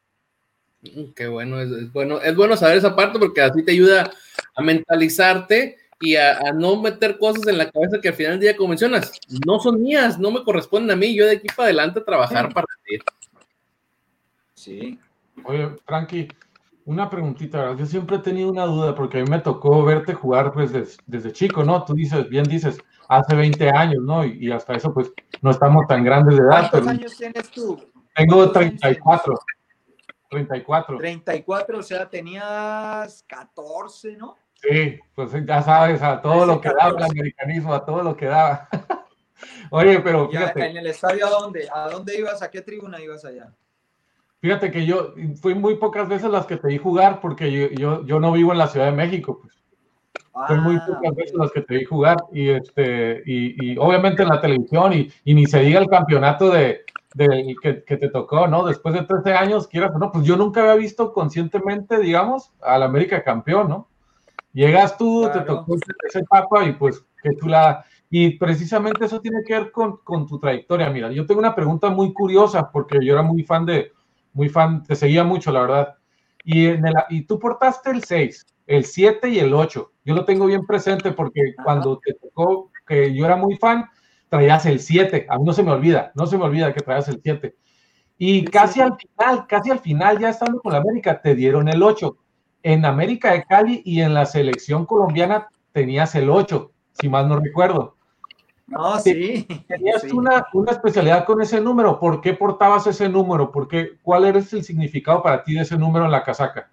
[0.83, 4.11] Mm, qué bueno es, bueno, es bueno saber esa parte porque así te ayuda
[4.55, 8.57] a mentalizarte y a, no meter cosas en la cabeza que al final del día,
[8.57, 9.12] como mencionas,
[9.46, 11.14] no son mías, no me corresponden a mí.
[11.14, 12.98] Yo de aquí para adelante a trabajar para ti.
[14.55, 14.98] Sí.
[15.44, 16.28] Oye, Frankie,
[16.85, 20.53] una preguntita, yo siempre he tenido una duda porque a mí me tocó verte jugar
[20.53, 21.85] pues desde, chico, ¿no?
[21.85, 24.25] Tú dices, bien dices, hace 20 años, ¿no?
[24.25, 26.71] Y, hasta eso pues no estamos tan grandes de edad.
[26.71, 27.81] ¿Cuántos años tienes tú?
[28.14, 29.35] Tengo 34.
[30.31, 30.99] 34.
[30.99, 34.37] 34, o sea, tenías 14, ¿no?
[34.55, 38.27] Sí, pues ya sabes, a todo lo que daba el americanismo, a todo lo que
[38.27, 38.68] daba.
[39.71, 40.66] Oye, pero fíjate.
[40.66, 41.68] ¿En el estadio a dónde?
[41.73, 42.42] ¿A dónde ibas?
[42.42, 43.53] ¿A qué tribuna ibas allá?
[44.42, 48.18] Fíjate que yo fui muy pocas veces las que te vi jugar porque yo, yo,
[48.18, 49.40] no vivo en la Ciudad de México.
[49.40, 49.55] Pues.
[50.48, 54.31] fue muy ah, pocas veces las que te vi jugar y, este, y, obviamente en
[54.31, 56.81] la televisión y, y, ni se diga el campeonato de,
[57.14, 58.66] de que, que, te tocó, ¿no?
[58.66, 63.22] Después de 13 años, quieras no, pues yo nunca había visto conscientemente, digamos, al América
[63.22, 63.87] campeón, ¿no?
[64.52, 65.76] Llegas tú, te tocó
[66.09, 67.85] ese papa y pues que tú la...
[68.11, 70.90] Y precisamente eso tiene que ver con, con tu trayectoria.
[70.90, 73.92] Mira, yo tengo una pregunta muy curiosa porque yo era muy fan de,
[74.33, 75.95] muy fan, te seguía mucho, la verdad.
[76.45, 79.92] Y, en el, y tú portaste el 6, el 7 y el 8.
[80.05, 83.87] Yo lo tengo bien presente porque cuando te tocó, que yo era muy fan,
[84.29, 85.27] traías el 7.
[85.29, 87.55] A mí no se me olvida, no se me olvida que traías el 7.
[88.18, 91.83] Y casi al final, casi al final, ya estando con la América, te dieron el
[91.83, 92.16] 8.
[92.62, 97.38] En América de Cali y en la selección colombiana tenías el 8, si mal no
[97.40, 97.97] recuerdo.
[98.66, 99.46] No, sí.
[99.68, 101.98] Tenías Una, una, especialidad con ese número.
[101.98, 103.51] ¿Por qué portabas ese número?
[103.51, 106.70] ¿Por qué, ¿Cuál era el significado para ti de ese número en la casaca?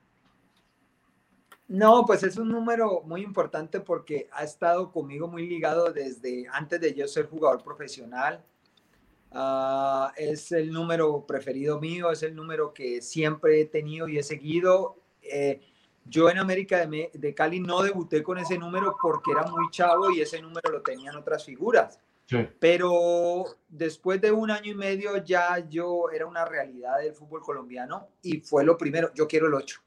[1.68, 6.82] No, pues es un número muy importante porque ha estado conmigo muy ligado desde antes
[6.82, 8.44] de yo ser jugador profesional.
[9.32, 14.24] Uh, es el número preferido mío, es el número que siempre he tenido y he
[14.24, 14.96] seguido.
[15.22, 15.62] Eh,
[16.10, 20.22] yo en América de, Cali no debuté con ese número porque era muy chavo y
[20.22, 22.00] ese número lo tenían otras figuras.
[22.60, 28.10] Pero después de un año y medio ya yo era una realidad del fútbol colombiano
[28.22, 29.82] y fue lo primero, yo quiero el 8.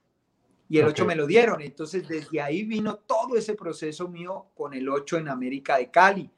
[0.69, 1.61] Y el 8 me lo dieron.
[1.61, 6.31] Entonces desde ahí vino todo ese proceso mío con el 8 en América de Cali.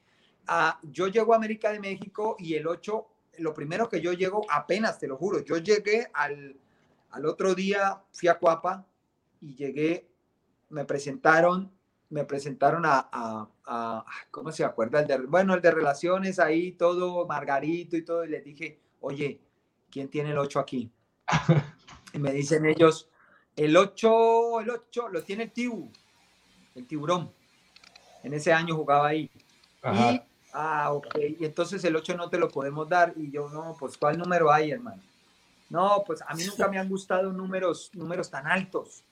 [0.47, 3.07] Ah, yo llego a América de México y el 8,
[3.39, 6.55] lo primero que yo llego, apenas te lo juro, yo llegué al,
[7.13, 8.87] al otro día, fui a Cuapa,
[9.45, 10.09] y llegué,
[10.71, 11.71] me presentaron,
[12.09, 15.01] me presentaron a, a, ¿cómo se acuerda?
[15.01, 19.41] El de, bueno, el de relaciones ahí, todo, Margarito y todo, y les dije, oye,
[19.91, 20.91] ¿quién tiene el 8 aquí?
[22.15, 23.11] y me dicen ellos,
[23.55, 25.91] el 8, el 8 lo tiene el Tibu,
[26.75, 27.31] el tiburón.
[28.23, 29.31] En ese año jugaba ahí.
[29.93, 30.21] Y,
[30.55, 33.13] ah, ok, y entonces el 8 no te lo podemos dar.
[33.17, 35.03] Y yo, no, pues, ¿cuál número hay, hermano?
[35.69, 39.05] No, pues a mí nunca me han gustado números, números tan altos.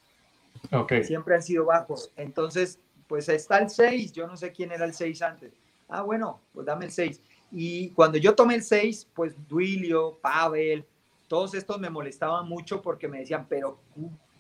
[1.03, 2.13] Siempre han sido bajos.
[2.17, 4.13] Entonces, pues está el 6.
[4.13, 5.53] Yo no sé quién era el 6 antes.
[5.89, 7.21] Ah, bueno, pues dame el 6.
[7.51, 10.87] Y cuando yo tomé el 6, pues Duilio, Pavel,
[11.29, 13.79] todos estos me molestaban mucho porque me decían, pero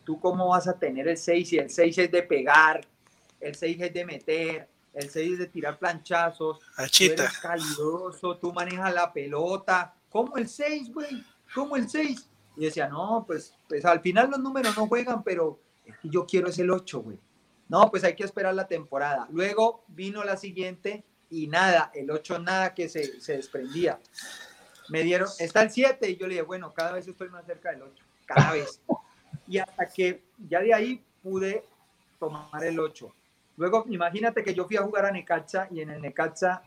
[0.04, 2.86] tú cómo vas a tener el 6 si el 6 es de pegar,
[3.40, 8.52] el 6 es de meter, el 6 es de tirar planchazos, tú eres calidoso, tú
[8.52, 9.94] manejas la pelota.
[10.10, 11.24] ¿Cómo el 6, güey?
[11.54, 12.28] ¿Cómo el 6?
[12.56, 15.58] Y decía, no, pues, pues al final los números no juegan, pero
[16.03, 17.18] yo quiero es el 8, güey.
[17.68, 19.26] No, pues hay que esperar la temporada.
[19.30, 23.99] Luego vino la siguiente y nada, el 8 nada que se, se desprendía.
[24.89, 27.70] Me dieron, está el 7 y yo le dije, bueno, cada vez estoy más cerca
[27.70, 28.80] del 8, cada vez.
[29.47, 31.64] Y hasta que ya de ahí pude
[32.18, 33.14] tomar el 8.
[33.57, 36.62] Luego, imagínate que yo fui a jugar a Necaxa y en el Necaxa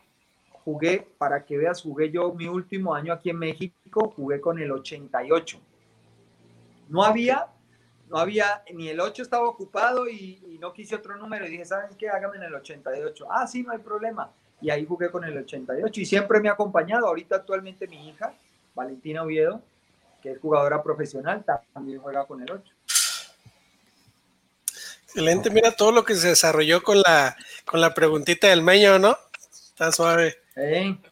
[0.64, 4.72] jugué, para que veas, jugué yo mi último año aquí en México, jugué con el
[4.72, 5.60] 88.
[6.88, 7.46] No había,
[8.08, 11.96] no había, ni el 8 estaba ocupado y, no quise otro número y dije, ¿saben
[11.98, 12.08] qué?
[12.08, 13.26] Hágame en el 88.
[13.30, 14.32] Ah, sí, no hay problema.
[14.60, 17.06] Y ahí jugué con el 88 y siempre me ha acompañado.
[17.06, 18.32] Ahorita actualmente mi hija,
[18.74, 19.60] Valentina Oviedo,
[20.22, 21.44] que es jugadora profesional,
[21.74, 22.72] también juega con el 8.
[25.02, 29.16] Excelente, mira todo lo que se desarrolló con la, con la preguntita del meño, ¿no?
[29.50, 30.38] Está suave.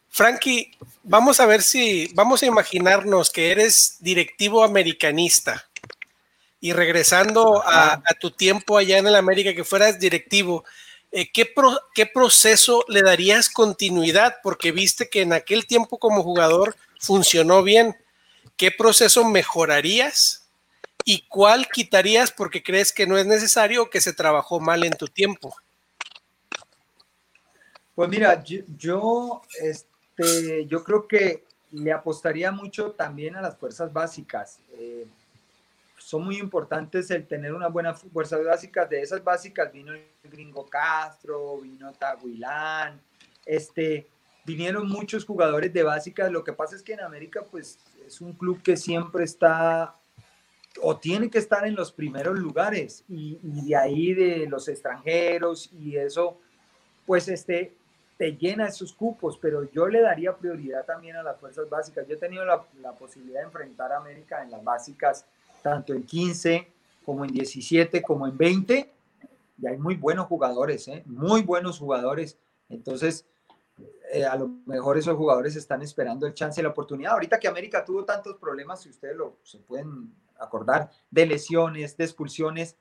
[0.09, 0.71] Frankie,
[1.03, 5.65] vamos a ver si, vamos a imaginarnos que eres directivo americanista
[6.65, 10.65] y regresando a, tu tiempo allá en el América, que fueras directivo,
[11.11, 11.53] eh, ¿qué,
[11.93, 14.37] ¿qué proceso le darías continuidad?
[14.41, 17.95] Porque viste que en aquel tiempo como jugador funcionó bien.
[18.57, 20.47] ¿Qué proceso mejorarías?
[21.03, 24.93] ¿Y cuál quitarías porque crees que no es necesario o que se trabajó mal en
[24.93, 25.55] tu tiempo?
[27.93, 31.43] Pues mira, yo, este, yo creo que
[31.73, 34.57] le apostaría mucho también a las fuerzas básicas.
[34.73, 35.05] Eh,
[36.05, 38.85] son muy importantes el tener una buena fuerza básica.
[38.85, 43.01] De esas básicas vino el Gringo Castro, vino Tahuilán,
[43.43, 44.05] este,
[44.45, 46.31] vinieron muchos jugadores de básicas.
[46.31, 49.95] Lo que pasa es que en América, pues, es un club que siempre está
[50.79, 55.71] o tiene que estar en los primeros lugares y, y de ahí de los extranjeros
[55.73, 56.39] y eso,
[57.07, 57.73] pues, este,
[58.19, 62.07] te llena esos cupos, pero yo le daría prioridad también a las fuerzas básicas.
[62.07, 65.25] Yo he tenido la, la, posibilidad de enfrentar a América en las básicas,
[65.65, 66.71] tanto en 15
[67.03, 68.93] como en 17, como en 20,
[69.57, 71.01] y hay muy buenos jugadores, ¿eh?
[71.07, 72.37] muy buenos jugadores.
[72.69, 73.25] Entonces,
[74.13, 77.13] eh, a lo mejor esos jugadores están esperando el chance la oportunidad.
[77.13, 82.03] Ahorita que América tuvo tantos problemas, si ustedes lo, se pueden acordar, de lesiones, de
[82.03, 82.75] expulsiones,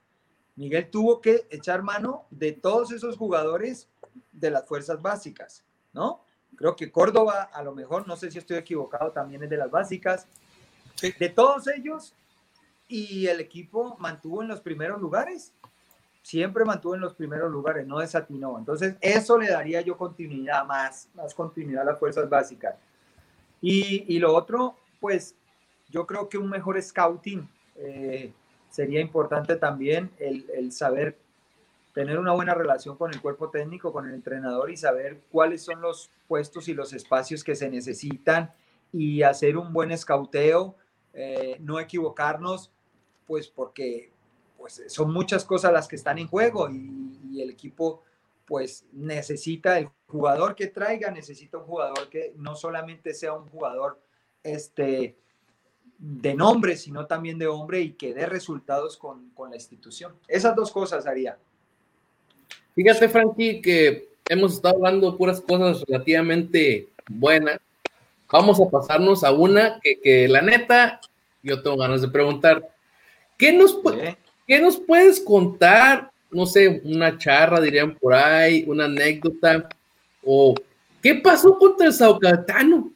[0.54, 3.88] Miguel tuvo que echar mano de todos esos jugadores
[4.30, 5.64] de las fuerzas básicas,
[5.94, 6.20] ¿no?
[6.54, 9.70] Creo que Córdoba, a lo mejor, no sé si estoy equivocado, también es de las
[9.70, 10.28] básicas.
[11.18, 12.14] De todos ellos,
[12.94, 15.52] y el equipo mantuvo en los primeros lugares.
[16.22, 18.56] Siempre mantuvo en los primeros lugares, no desatinó.
[18.56, 22.76] Entonces, eso le daría yo continuidad, más, más continuidad a las fuerzas básicas.
[23.60, 25.34] Y, y lo otro, pues,
[25.90, 28.32] yo creo que un mejor scouting eh,
[28.70, 31.18] sería importante también el, el saber
[31.94, 35.80] tener una buena relación con el cuerpo técnico, con el entrenador y saber cuáles son
[35.80, 38.52] los puestos y los espacios que se necesitan
[38.92, 40.76] y hacer un buen escauteo,
[41.12, 42.70] eh, no equivocarnos,
[43.26, 44.10] pues porque
[44.56, 47.10] pues son muchas cosas las que están en juego y,
[47.40, 48.04] el equipo
[48.46, 53.98] pues necesita el jugador que traiga, necesita un jugador que no solamente sea un jugador
[54.44, 55.16] este,
[55.98, 60.14] de nombre, sino también de hombre y que dé resultados con, con la institución.
[60.28, 61.36] Esas dos cosas haría.
[62.76, 67.58] Fíjate, Frankie, que hemos estado hablando puras cosas relativamente buenas.
[68.30, 71.00] Vamos a pasarnos a una que, la neta,
[71.42, 72.68] yo tengo ganas de preguntar.
[73.36, 73.80] ¿Qué nos,
[74.46, 76.10] ¿Qué nos puedes contar?
[76.30, 79.68] No sé, una charra, dirían por ahí, una anécdota.
[80.22, 80.54] ¿O
[81.02, 82.92] qué pasó contra el Saucatano?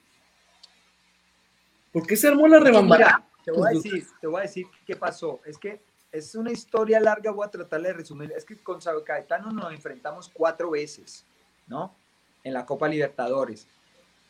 [1.92, 3.24] ¿Por qué se armó la rebambada?
[3.44, 5.40] Te voy, a decir, te voy a decir qué pasó.
[5.44, 5.80] Es que
[6.12, 8.32] es una historia larga, voy a tratar de resumir.
[8.36, 11.24] Es que con Sao Caetano nos enfrentamos cuatro veces,
[11.66, 11.94] ¿no?
[12.44, 13.66] En la Copa Libertadores.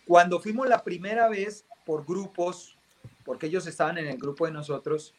[0.06, 2.76] Cuando fuimos la primera vez por grupos,
[3.24, 5.14] porque ellos estaban en el grupo de nosotros,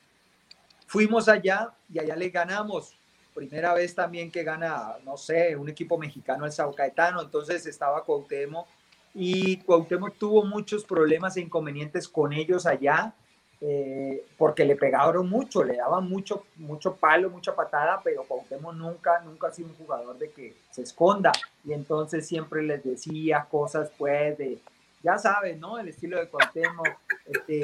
[0.90, 2.96] fuimos allá y allá le ganamos.
[3.36, 8.04] Primera vez también que gana, no sé, un equipo mexicano el Sao Caetano, entonces estaba
[8.04, 8.68] Cuauhtémoc
[9.14, 13.14] y Cuauhtémoc tuvo muchos problemas e inconvenientes con ellos allá
[13.62, 19.20] eh, porque le pegaron mucho, le daban mucho, mucho palo, mucha patada, pero Cuauhtémoc nunca,
[19.20, 21.32] nunca ha sido un jugador de que se esconda
[21.64, 24.58] y entonces siempre les decía cosas pues de,
[25.04, 25.78] ya sabes, ¿no?
[25.78, 26.88] El estilo de Cuauhtémoc,
[27.28, 27.64] este,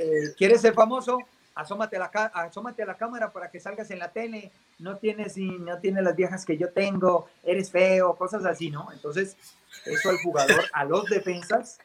[0.00, 1.18] eh, ¿quieres ser famoso?
[1.54, 5.36] Asómate a, la, asómate a la cámara para que salgas en la tele, no tienes,
[5.36, 8.90] no tienes las viejas que yo tengo, eres feo, cosas así, ¿no?
[8.92, 9.36] Entonces,
[9.84, 11.78] eso al jugador, a los defensas,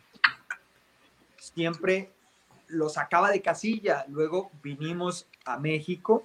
[1.38, 2.12] siempre
[2.68, 4.06] lo sacaba de casilla.
[4.08, 6.24] Luego vinimos a México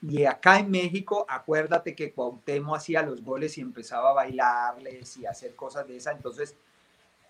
[0.00, 5.26] y acá en México, acuérdate que Cuauhtémoc hacía los goles y empezaba a bailarles y
[5.26, 6.12] hacer cosas de esa.
[6.12, 6.54] Entonces,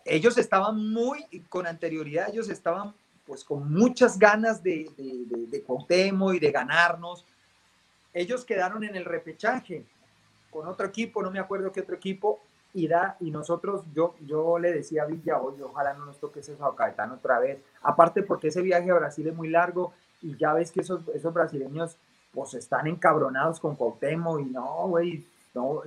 [0.05, 2.95] ellos estaban muy, con anterioridad, ellos estaban
[3.29, 7.26] pues con muchas ganas de, de, de, Cuauhtémoc y de ganarnos.
[8.14, 9.85] Ellos quedaron en el repechaje
[10.51, 12.41] con otro equipo, no me acuerdo qué otro equipo,
[12.72, 16.41] y, da, y nosotros, yo, yo le decía a Villa, oye, ojalá no nos toque
[16.41, 17.59] ese Caetano otra vez.
[17.83, 21.35] Aparte porque ese viaje a Brasil es muy largo y ya ves que esos, esos
[21.35, 21.97] brasileños
[22.33, 25.83] pues están encabronados con Cuauhtémoc y no, güey, no.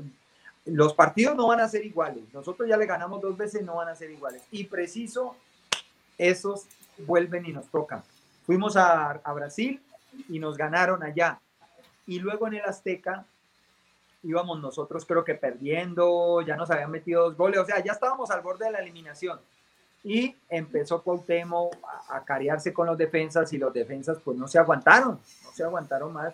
[0.65, 2.23] los partidos no van a ser iguales.
[2.33, 4.43] Nosotros ya le ganamos dos veces, no van a ser iguales.
[4.51, 5.35] Y preciso,
[6.17, 6.67] esos
[7.05, 8.03] vuelven y nos tocan.
[8.45, 9.81] Fuimos a, a Brasil
[10.29, 11.39] y nos ganaron allá.
[12.07, 13.25] Y luego en el Azteca
[14.23, 18.29] íbamos nosotros creo que perdiendo, ya nos habían metido dos goles, o sea, ya estábamos
[18.31, 19.39] al borde de la eliminación.
[20.03, 21.75] Y empezó Cuauhtémoc
[22.09, 25.63] a, a carearse con los defensas y los defensas pues no se aguantaron, no se
[25.63, 26.33] aguantaron más.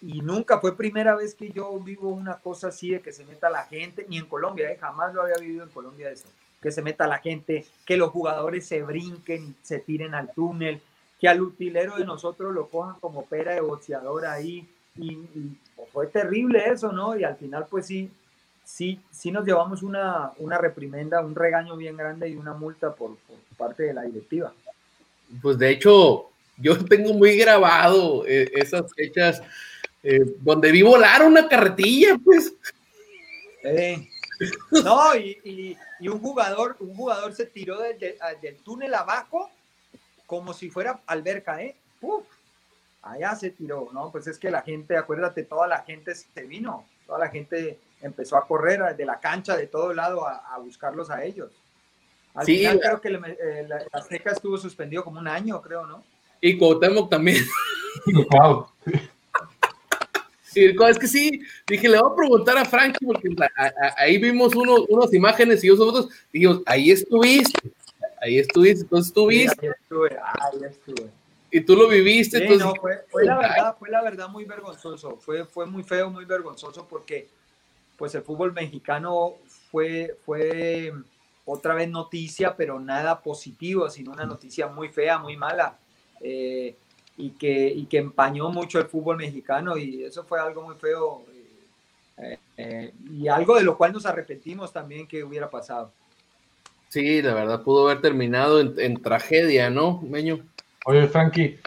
[0.00, 3.50] Y nunca fue primera vez que yo vivo una cosa así de que se meta
[3.50, 4.78] la gente, ni en Colombia, ¿eh?
[4.78, 6.28] jamás lo había vivido en Colombia eso,
[6.60, 10.80] que se meta la gente, que los jugadores se brinquen, se tiren al túnel,
[11.20, 14.68] que al utilero de nosotros lo cojan como pera de boxeador ahí.
[14.96, 15.58] Y, y
[15.92, 17.16] fue terrible eso, ¿no?
[17.18, 18.10] Y al final, pues sí,
[18.64, 23.16] sí, sí nos llevamos una, una reprimenda, un regaño bien grande y una multa por,
[23.16, 24.52] por parte de la directiva.
[25.42, 29.42] Pues de hecho, yo tengo muy grabado eh, esas fechas
[30.02, 32.54] eh, donde vi volar una carretilla, pues.
[33.64, 34.08] Eh,
[34.84, 39.50] no, y, y, y, un jugador, un jugador se tiró del, del túnel abajo
[40.26, 41.76] como si fuera alberca, ¿eh?
[42.00, 42.24] Uf,
[43.02, 44.10] allá se tiró, ¿no?
[44.10, 48.36] Pues es que la gente, acuérdate, toda la gente se vino, toda la gente empezó
[48.36, 51.50] a correr de la cancha de todo lado a, a buscarlos a ellos.
[52.34, 55.86] Al sí, final creo que le, eh, la Azteca estuvo suspendido como un año, creo,
[55.86, 56.04] ¿no?
[56.40, 57.42] Y Cuauhtémoc también.
[58.30, 58.68] Wow.
[60.56, 64.16] Sí, es que sí, dije, le voy a preguntar a Frankie, porque a, a, ahí
[64.16, 67.72] vimos uno, unas imágenes y nosotros dijimos, ahí estuviste,
[68.22, 69.54] ahí estuviste, entonces estuviste.
[69.60, 71.10] Sí, ahí estuve, ahí estuve.
[71.50, 72.38] Y tú lo viviste.
[72.38, 75.82] Sí, entonces, no, fue, fue, la verdad, fue la verdad muy vergonzoso, fue, fue muy
[75.82, 77.28] feo, muy vergonzoso, porque
[77.98, 79.34] pues el fútbol mexicano
[79.70, 80.90] fue, fue
[81.44, 85.76] otra vez noticia, pero nada positivo, sino una noticia muy fea, muy mala.
[86.22, 86.74] Eh,
[87.16, 91.24] y que, y que empañó mucho el fútbol mexicano y eso fue algo muy feo
[92.18, 95.92] eh, eh, y algo de lo cual nos arrepentimos también que hubiera pasado.
[96.88, 100.40] Sí, la verdad pudo haber terminado en, en tragedia, ¿no, Meño?
[100.84, 101.58] Oye, Frankie,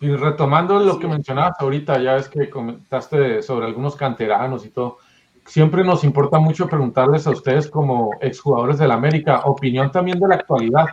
[0.00, 4.98] y retomando lo que mencionabas ahorita, ya es que comentaste sobre algunos canteranos y todo,
[5.46, 10.36] siempre nos importa mucho preguntarles a ustedes como exjugadores del América, opinión también de la
[10.36, 10.86] actualidad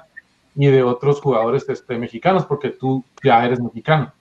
[0.55, 4.13] y de otros jugadores este, mexicanos, porque tú ya eres mexicano.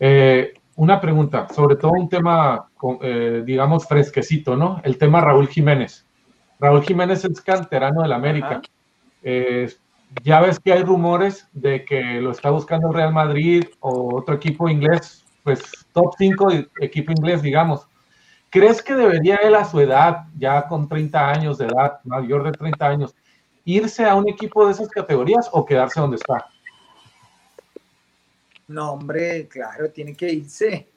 [0.00, 2.68] Eh, una pregunta, sobre todo un tema,
[3.02, 4.80] eh, digamos, fresquecito, ¿no?
[4.84, 6.06] El tema Raúl Jiménez.
[6.60, 8.62] Raúl Jiménez es canterano del América.
[9.22, 9.68] Eh,
[10.22, 14.36] ya ves que hay rumores de que lo está buscando el Real Madrid o otro
[14.36, 15.62] equipo inglés, pues
[15.92, 16.48] top 5
[16.80, 17.86] equipo inglés, digamos.
[18.50, 22.52] ¿Crees que debería él a su edad, ya con 30 años de edad, mayor de
[22.52, 23.14] 30 años,
[23.68, 26.46] irse a un equipo de esas categorías o quedarse donde está?
[28.66, 30.88] No, hombre, claro, tiene que irse.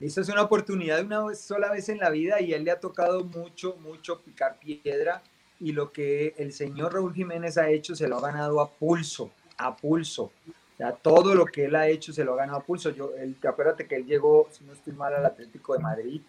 [0.00, 2.80] Esa es una oportunidad de una sola vez en la vida y él le ha
[2.80, 5.22] tocado mucho, mucho picar piedra
[5.60, 9.30] y lo que el señor Raúl Jiménez ha hecho se lo ha ganado a pulso,
[9.56, 10.32] a pulso.
[10.76, 12.90] Ya todo lo que él ha hecho se lo ha ganado a pulso.
[12.90, 16.20] Yo, él, acuérdate que él llegó, si no estoy mal, al Atlético de Madrid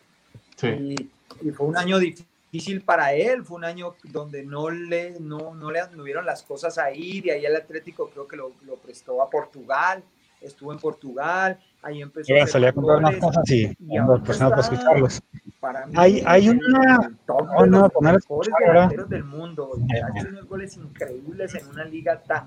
[0.56, 0.68] sí.
[0.68, 5.20] y, y fue un año difícil difícil para él, fue un año donde no le,
[5.20, 8.76] no, no le anduvieron las cosas ahí, de ahí el Atlético creo que lo, lo
[8.78, 10.04] prestó a Portugal,
[10.42, 15.22] estuvo en Portugal, ahí empezó a comprar unas cosas y, y no para escucharlos.
[15.60, 20.08] Para mí, hay, hay una oh, no, los poner mejores delanteros del mundo y ha
[20.16, 22.46] hecho unos goles increíbles en una liga tan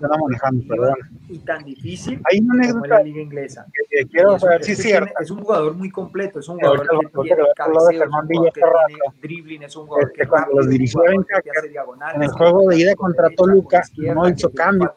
[1.29, 3.67] y tan difícil hay una anécdota como la liga inglesa.
[3.91, 5.13] que, quiero saber si es, cierto.
[5.21, 9.77] es un jugador muy completo es un jugador que tiene cabeceo que tiene dribbling es
[9.77, 13.83] un jugador que cuando los dirigió en el juego de ida contra Toluca
[14.15, 14.91] no hizo cambio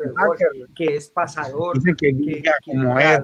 [0.74, 3.20] que es pasador que como es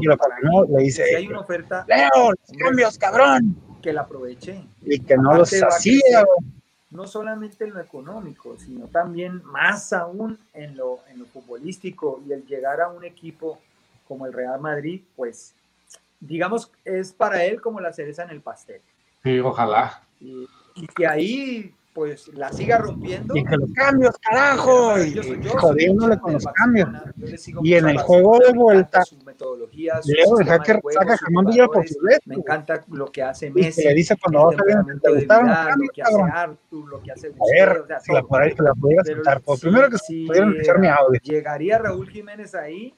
[0.00, 4.64] y lo no, le dice si hay una oferta Leo cambios cabrón que la aproveché.
[4.82, 6.24] Y que no los hacía.
[6.90, 12.32] No solamente en lo económico, sino también más aún en lo, en lo futbolístico y
[12.32, 13.58] el llegar a un equipo
[14.06, 15.54] como el Real Madrid, pues
[16.20, 18.80] digamos, es para él como la cereza en el pastel.
[19.22, 20.02] Sí, ojalá.
[20.20, 23.36] Y, y que ahí pues la siga rompiendo.
[23.36, 25.14] Y que los cambios, carajo, y
[25.58, 26.88] jodiéndole con los cambios.
[27.62, 29.02] Y en el juego de vuelta,
[30.04, 32.20] Leo deja que saca jamón Villa por su vez.
[32.24, 33.82] Me encanta lo que hace Messi.
[33.82, 36.88] Y le dice cuando va a salir, te gustaron los cambios, lo que hace Arthur,
[36.88, 39.40] lo que hace A ver, o sea, si la, por ahí, la pudiera aceptar.
[39.42, 41.20] Por primero que si pudieran escuchar mi audio.
[41.22, 42.94] Llegaría Raúl Jiménez ahí,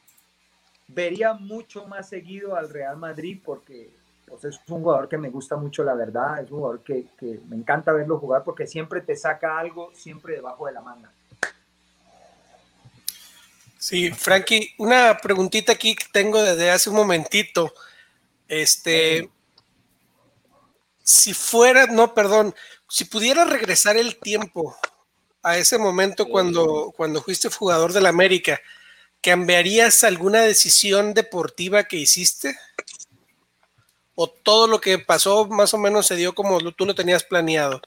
[0.87, 3.91] vería mucho más seguido al Real Madrid porque
[4.27, 7.41] pues es un jugador que me gusta mucho, la verdad, es un jugador que, que,
[7.49, 11.13] me encanta verlo jugar porque siempre te saca algo, siempre debajo de la manga.
[13.85, 17.75] Sí, Frankie, una preguntita aquí que tengo desde hace un momentito.
[18.49, 19.29] Este,
[21.03, 22.55] Si fuera, no, perdón,
[22.89, 24.75] si pudiera regresar el tiempo
[25.43, 28.59] a ese momento cuando, cuando fuiste jugador del América,
[29.21, 32.57] ¿cambiarías alguna decisión deportiva que hiciste?
[34.15, 37.81] ¿O todo lo que pasó más o menos se dio como tú lo tenías planeado?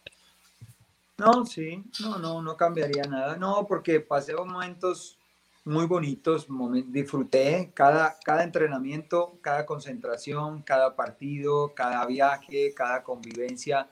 [1.18, 3.38] No, sí, no, no, no cambiaría nada.
[3.38, 5.18] No, porque pasé momentos
[5.66, 6.48] muy bonitos,
[6.88, 13.90] disfruté cada, cada entrenamiento, cada concentración, cada partido, cada viaje, cada convivencia.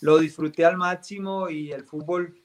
[0.00, 2.42] Lo disfruté al máximo y el fútbol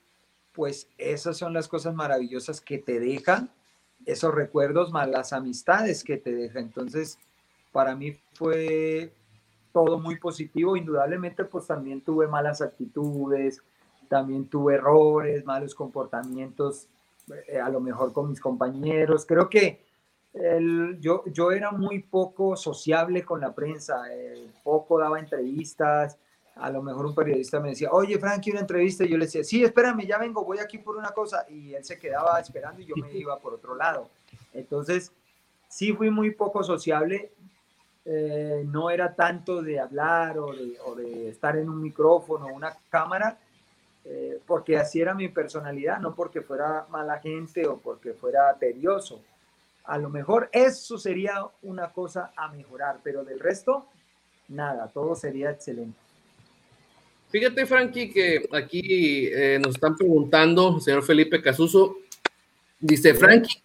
[0.58, 3.52] pues esas son las cosas maravillosas que te dejan,
[4.08, 6.60] esos recuerdos más las amistades que te deja.
[6.60, 7.20] Entonces,
[7.78, 9.14] para mí fue
[9.72, 10.76] todo muy positivo.
[10.76, 13.62] Indudablemente, pues también tuve malas actitudes,
[14.10, 16.88] también tuve errores, malos comportamientos,
[17.48, 19.28] eh, a lo mejor con mis compañeros.
[19.28, 19.86] Creo que
[21.00, 26.18] yo, yo era muy poco sociable con la prensa, eh, poco daba entrevistas,
[26.56, 29.44] a lo mejor un periodista me decía, oye, Frankie, una entrevista, y yo le decía,
[29.44, 32.86] sí, espérame, ya vengo, voy aquí por una cosa, y él se quedaba esperando y
[32.86, 34.10] yo me iba por otro lado.
[34.52, 35.12] Entonces,
[35.68, 37.32] sí fui muy poco sociable,
[38.10, 40.54] eh, no era tanto de hablar o
[40.96, 43.38] de, estar en un micrófono o una cámara,
[44.06, 49.22] eh, porque así era mi personalidad, no porque fuera mala gente o porque fuera tedioso.
[49.84, 53.88] A lo mejor eso sería una cosa a mejorar, pero del resto,
[54.48, 56.00] nada, todo sería excelente.
[57.30, 61.98] Fíjate, Frankie, que aquí eh, nos están preguntando, señor Felipe Casuso,
[62.80, 63.62] dice Frankie,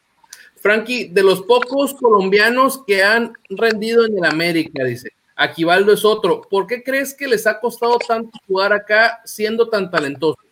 [0.62, 6.42] Frankie, de los pocos colombianos que han rendido en el América, dice, Aquivaldo es otro.
[6.42, 10.44] ¿Por qué crees que les ha costado tanto jugar acá siendo tan talentosos?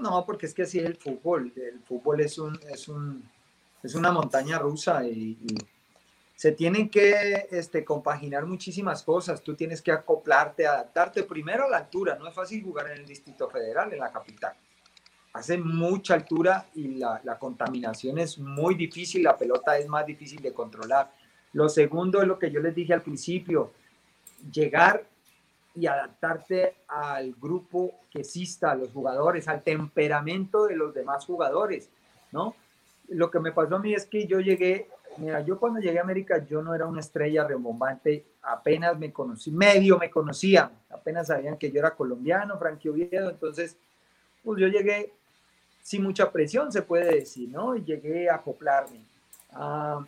[0.00, 1.52] no, porque es que así es el fútbol.
[1.56, 3.28] El fútbol es un, es un,
[3.82, 5.36] es una montaña rusa y
[6.36, 9.42] se tienen que este, compaginar muchísimas cosas.
[9.42, 12.16] Tú tienes que acoplarte, adaptarte primero a la altura.
[12.16, 14.54] No es fácil jugar en el Distrito Federal, en la capital.
[15.32, 20.52] Hace mucha altura y la, contaminación es muy difícil, la pelota es más difícil de
[20.52, 21.12] controlar.
[21.52, 23.72] Lo segundo es lo que yo les dije al principio,
[24.52, 25.04] llegar
[25.74, 31.88] y adaptarte al grupo que exista, a los jugadores, al temperamento de los demás jugadores,
[32.32, 32.56] ¿no?
[33.08, 36.02] Lo que me pasó a mí es que yo llegué Mira, yo cuando llegué a
[36.02, 41.58] América, yo no era una estrella rembombante, apenas me conocí, medio me conocían, apenas sabían
[41.58, 43.76] que yo era colombiano, Frankie Oviedo, entonces,
[44.42, 45.12] pues yo llegué
[45.82, 47.76] sin mucha presión, se puede decir, ¿no?
[47.76, 49.00] Y llegué a acoplarme.
[49.52, 50.04] Ah,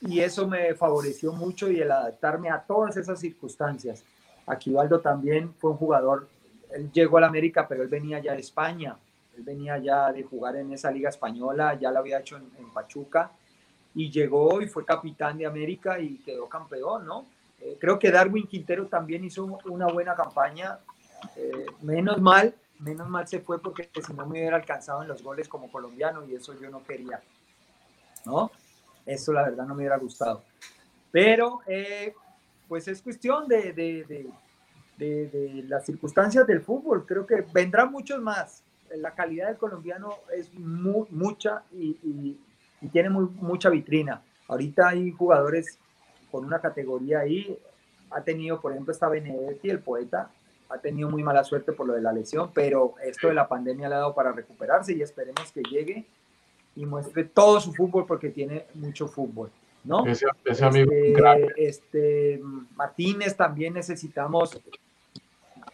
[0.00, 4.04] y eso me favoreció mucho y el adaptarme a todas esas circunstancias.
[4.46, 6.28] Aquivaldo también fue un jugador,
[6.72, 8.96] él llegó a la América, pero él venía ya de España,
[9.36, 13.30] él venía ya de jugar en esa liga española, ya lo había hecho en Pachuca
[13.94, 17.26] y llegó y fue capitán de América y quedó campeón, ¿no?
[17.60, 20.78] Eh, creo que Darwin Quintero también hizo una buena campaña,
[21.36, 22.54] eh, menos mal,
[22.84, 26.24] menos mal se fue porque si no me hubiera alcanzado en los goles como colombiano
[26.24, 27.20] y eso yo no quería,
[28.24, 28.50] ¿no?
[29.06, 30.42] Eso la verdad no me hubiera gustado.
[31.10, 32.14] Pero eh,
[32.68, 34.28] pues es cuestión de, de,
[34.96, 38.62] de, de, las circunstancias del fútbol, creo que vendrán muchos más.
[38.96, 42.38] La calidad del colombiano es muy, mucha y
[42.84, 44.22] y tiene muy, mucha vitrina.
[44.46, 45.78] Ahorita hay jugadores
[46.30, 47.58] con una categoría ahí.
[48.10, 50.30] Ha tenido, por ejemplo, está Benedetti, el poeta,
[50.74, 53.88] ha tenido muy mala suerte por lo de la lesión, pero esto de la pandemia
[53.88, 56.04] le ha dado para recuperarse y esperemos que llegue
[56.76, 59.50] y muestre todo su fútbol porque tiene mucho fútbol,
[59.84, 60.04] ¿no?
[60.06, 60.26] Ese,
[60.64, 62.40] amigo este, este,
[62.74, 64.60] Martínez también necesitamos,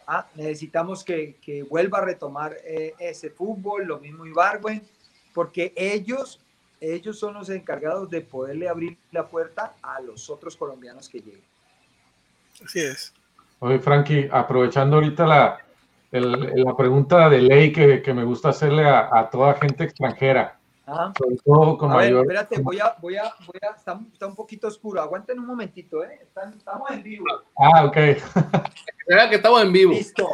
[0.05, 4.83] ah, necesitamos que, que, vuelva a retomar eh, ese fútbol, lo mismo Ibargüen,
[5.33, 6.39] porque ellos
[6.81, 11.43] ellos son los encargados de poderle abrir la puerta a los otros colombianos que lleguen.
[12.65, 13.13] Así es.
[13.63, 15.59] Oye, Frankie, aprovechando ahorita la,
[16.11, 20.57] la pregunta de ley que, que me gusta hacerle a, toda gente extranjera.
[20.87, 21.13] Ah.
[21.15, 22.25] Sobre todo con a mayor...
[22.25, 25.45] ver, espérate, voy a, voy a, voy a, está, está un poquito oscuro, aguanten un
[25.45, 26.21] momentito, ¿eh?
[26.23, 27.25] estamos en vivo.
[27.55, 27.93] Ah, ok.
[27.93, 29.93] que estamos en vivo.
[29.93, 30.27] Listo.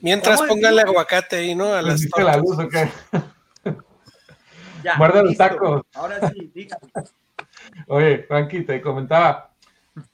[0.00, 1.74] Mientras pónganle aguacate ahí, ¿no?
[1.74, 2.90] A las la luz, okay.
[4.96, 5.82] Guarda los tacos.
[5.92, 6.50] Ahora sí,
[7.88, 9.50] Oye, Frankie, te comentaba,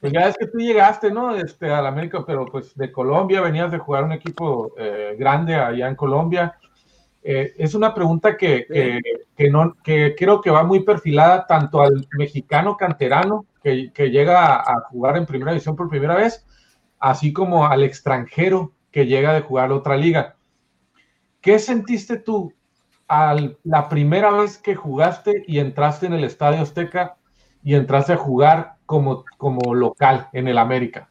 [0.01, 1.35] pues ya es que tú llegaste, ¿no?
[1.35, 5.55] Este, a la América, pero pues de Colombia, venías de jugar un equipo eh, grande
[5.55, 6.57] allá en Colombia.
[7.23, 8.67] Eh, es una pregunta que,
[9.37, 14.57] que, no, que creo que va muy perfilada tanto al mexicano canterano que, que llega
[14.57, 16.45] a, jugar en primera división por primera vez,
[16.99, 20.37] así como al extranjero que llega de jugar otra liga.
[21.41, 22.53] ¿Qué sentiste tú
[23.65, 27.17] la primera vez que jugaste y entraste en el Estadio Azteca
[27.63, 31.09] y entraste a jugar como, como local en el América?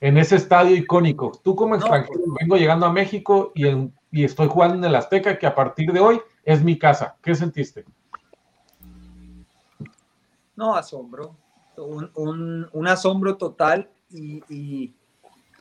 [0.00, 1.32] en ese estadio icónico.
[1.44, 3.66] Tú como extranjero, vengo llegando a México y,
[4.10, 7.16] y estoy jugando en el Azteca, que a partir de hoy es mi casa.
[7.22, 7.84] ¿Qué sentiste?
[10.56, 11.36] No, asombro.
[11.76, 14.92] Un, asombro total y,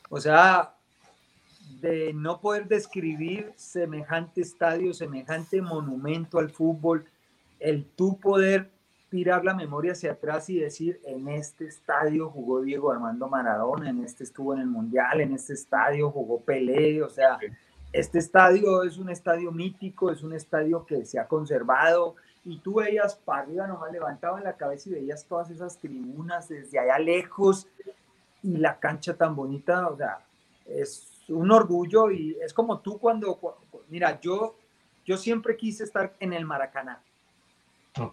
[0.09, 0.73] o sea,
[1.79, 7.05] de no poder describir semejante estadio, semejante monumento al fútbol,
[7.59, 8.71] el tú poder
[9.09, 14.03] tirar la memoria hacia atrás y decir, en este estadio jugó Diego Armando Maradona, en
[14.03, 17.39] este estuvo en el Mundial, en este estadio jugó Pelé, o sea,
[17.91, 22.75] este estadio es un estadio mítico, es un estadio que se ha conservado y tú
[22.75, 27.67] veías para arriba, nomás levantaban la cabeza y veías todas esas tribunas desde allá lejos
[28.43, 30.19] y la cancha tan bonita, o sea,
[30.67, 33.39] es un orgullo y es como tú cuando,
[33.89, 34.55] mira, yo,
[35.03, 37.01] yo siempre quise estar en el Maracaná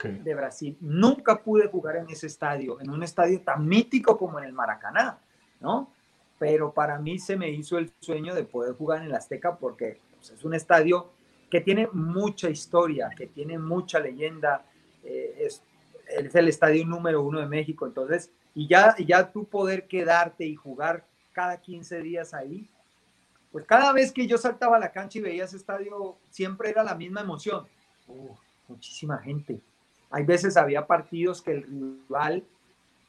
[0.02, 0.76] de Brasil.
[0.80, 5.18] Nunca pude jugar en ese estadio, en un estadio tan mítico como en el Maracaná,
[5.60, 5.92] ¿no?
[6.38, 10.00] Pero para mí se me hizo el sueño de poder jugar en el Azteca porque
[10.16, 11.10] pues, es un estadio
[11.50, 14.64] que tiene mucha historia, que tiene mucha leyenda,
[15.04, 15.62] eh, es,
[16.08, 20.56] es, el estadio número uno de México, entonces, y ya, ya tú poder quedarte y
[20.56, 22.68] jugar cada 15 días ahí,
[23.52, 26.82] pues cada vez que yo saltaba a la cancha y veía ese estadio, siempre era
[26.82, 27.66] la misma emoción.
[28.68, 29.60] Muchísima gente,
[30.10, 32.44] hay veces había partidos que el rival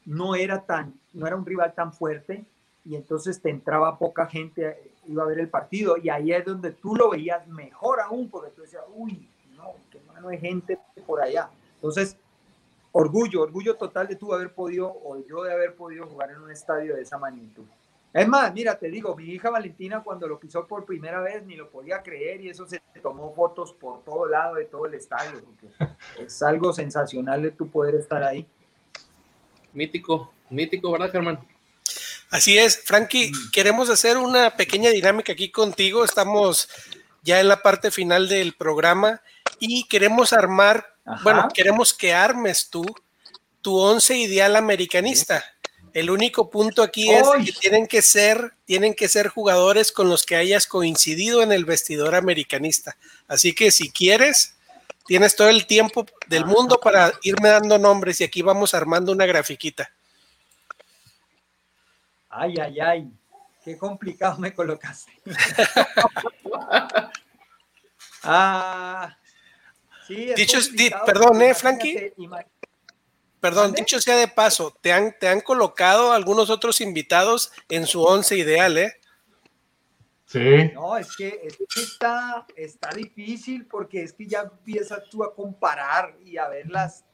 [0.05, 2.45] no era tan, no era un rival tan fuerte
[2.85, 6.71] y entonces te entraba poca gente, iba a ver el partido y ahí es donde
[6.71, 11.21] tú lo veías mejor aún porque tú decías, uy, no, que no hay gente por
[11.21, 11.49] allá.
[11.75, 12.17] Entonces,
[12.91, 16.51] orgullo, orgullo total de tú haber podido o yo de haber podido jugar en un
[16.51, 17.65] estadio de esa magnitud.
[18.17, 21.55] Es más, mira, te digo, mi hija Valentina cuando lo pisó por primera vez ni
[21.55, 25.39] lo podía creer y eso se tomó fotos por todo lado de todo el estadio.
[26.19, 28.47] es algo sensacional de tu poder estar ahí.
[29.71, 31.47] Mítico, mítico, ¿verdad, Germán?
[32.31, 33.51] Así es, Frankie, mm.
[33.51, 36.03] queremos hacer una pequeña dinámica aquí contigo.
[36.03, 36.69] Estamos
[37.21, 39.21] ya en la parte final del programa
[39.59, 40.87] y queremos armar,
[41.21, 42.83] bueno, queremos que armes tú
[43.61, 45.43] tu once ideal americanista.
[45.97, 50.27] El único punto aquí es que tienen que ser, tienen que ser jugadores con los
[50.27, 52.95] que hayas coincidido en el vestidor americanista.
[53.27, 54.55] Así que si quieres,
[55.07, 59.25] tienes todo el tiempo del mundo para irme dando nombres y aquí vamos armando una
[59.25, 59.89] grafiquita.
[62.29, 63.11] Ay, ay, ay,
[63.65, 65.11] qué complicado me colocaste.
[68.21, 69.17] ah,
[70.05, 70.59] sí, Dicho,
[71.07, 72.13] perdón, ¿eh, Frankie?
[73.47, 78.03] Perdón, dicho sea de paso, ¿te han, te han colocado algunos otros invitados en su
[78.03, 78.99] once ideal, ¿eh?
[80.25, 80.69] Sí.
[80.73, 86.35] No, es que, está, está difícil porque es que ya empiezas tú a comparar y
[86.35, 87.05] a ver las,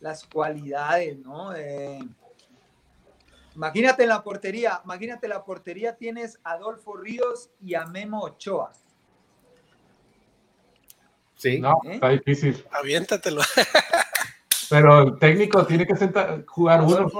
[0.00, 1.52] las cualidades, ¿no?
[3.54, 8.72] imagínate la portería, imagínate la portería, tienes a Adolfo Ríos y a Memo Ochoa.
[11.36, 11.60] Sí.
[11.60, 11.94] No, ¿Eh?
[11.94, 12.66] está difícil.
[12.72, 13.42] Aviéntatelo.
[14.70, 17.10] Pero el técnico tiene que sentar, jugar uno.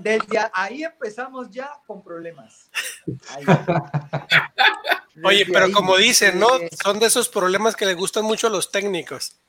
[0.00, 2.68] Desde ahí empezamos ya con problemas.
[5.24, 6.48] Oye, pero como dicen, ¿no?
[6.82, 9.40] Son de esos problemas que le gustan mucho a los técnicos.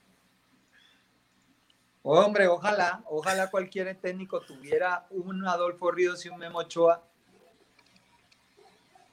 [2.02, 7.04] Hombre, ojalá, ojalá cualquier técnico tuviera un Adolfo Ríos y un Memo Ochoa.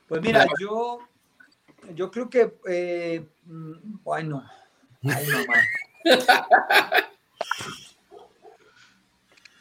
[0.06, 1.00] Pues mira, yo,
[1.94, 4.48] yo creo que, eh, mm, bueno,
[5.02, 5.54] ay, mamá.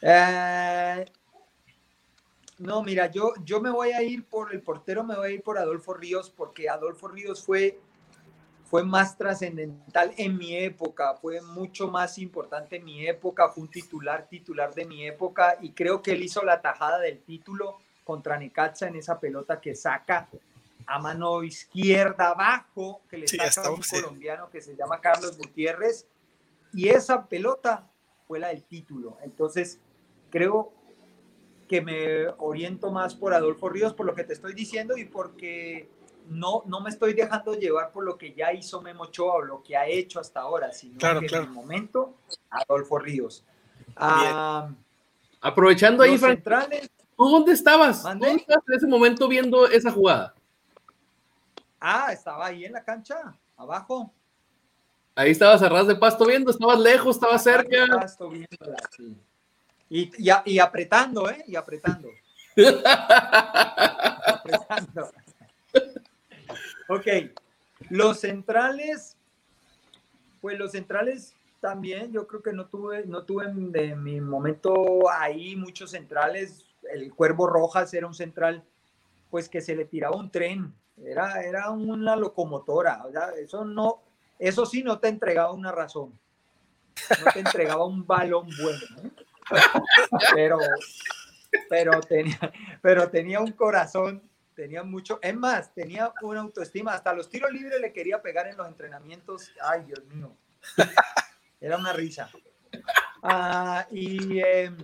[0.08, 1.04] Eh,
[2.58, 5.42] no, mira, yo, yo me voy a ir por el portero, me voy a ir
[5.42, 7.80] por Adolfo Ríos, porque Adolfo Ríos fue,
[8.64, 13.70] fue más trascendental en mi época, fue mucho más importante en mi época, fue un
[13.70, 18.38] titular, titular de mi época, y creo que él hizo la tajada del título contra
[18.38, 20.28] Necaxa en esa pelota que saca
[20.86, 26.06] a mano izquierda abajo, que le saca a un colombiano que se llama Carlos Gutiérrez,
[26.72, 27.88] y esa pelota
[28.26, 29.18] fue la del título.
[29.22, 29.80] Entonces,
[30.30, 30.72] creo
[31.68, 35.88] que me oriento más por Adolfo Ríos, por lo que te estoy diciendo y porque
[36.28, 39.62] no, no me estoy dejando llevar por lo que ya hizo Memo Ochoa o lo
[39.62, 42.14] que ha hecho hasta ahora, sino que en el momento,
[42.50, 43.44] Adolfo Ríos.
[43.96, 44.70] Ah,
[45.40, 48.02] Aprovechando ahí, centrales, ¿tú dónde estabas?
[48.02, 50.34] ¿Dónde estabas en ese momento viendo esa jugada?
[51.78, 54.12] Ah, estaba ahí en la cancha, abajo.
[55.18, 57.86] Ahí estabas a ras de pasto viendo, estabas lejos, estabas cerca.
[59.88, 61.42] y, y, apretando, ¿eh?
[61.46, 62.10] Y apretando.
[64.26, 65.10] apretando.
[66.90, 67.06] ok.
[67.88, 69.16] Los centrales,
[70.42, 75.56] pues los centrales también, yo creo que no tuve, no tuve de mi momento ahí
[75.56, 76.66] muchos centrales.
[76.92, 78.62] el Cuervo Rojas era un central,
[79.30, 84.02] pues que se le tiraba un tren, era, era una locomotora, o sea, eso no,
[84.38, 86.18] eso sí no te entregaba una razón,
[87.24, 89.12] no te entregaba un balón bueno,
[90.34, 90.58] pero,
[91.68, 94.22] pero, tenía, pero tenía un corazón,
[94.54, 98.56] tenía mucho, es más, tenía una autoestima, hasta los tiros libres le quería pegar en
[98.56, 100.36] los entrenamientos, ay Dios mío,
[101.60, 102.30] era una risa.
[103.22, 104.76] Ah, y em,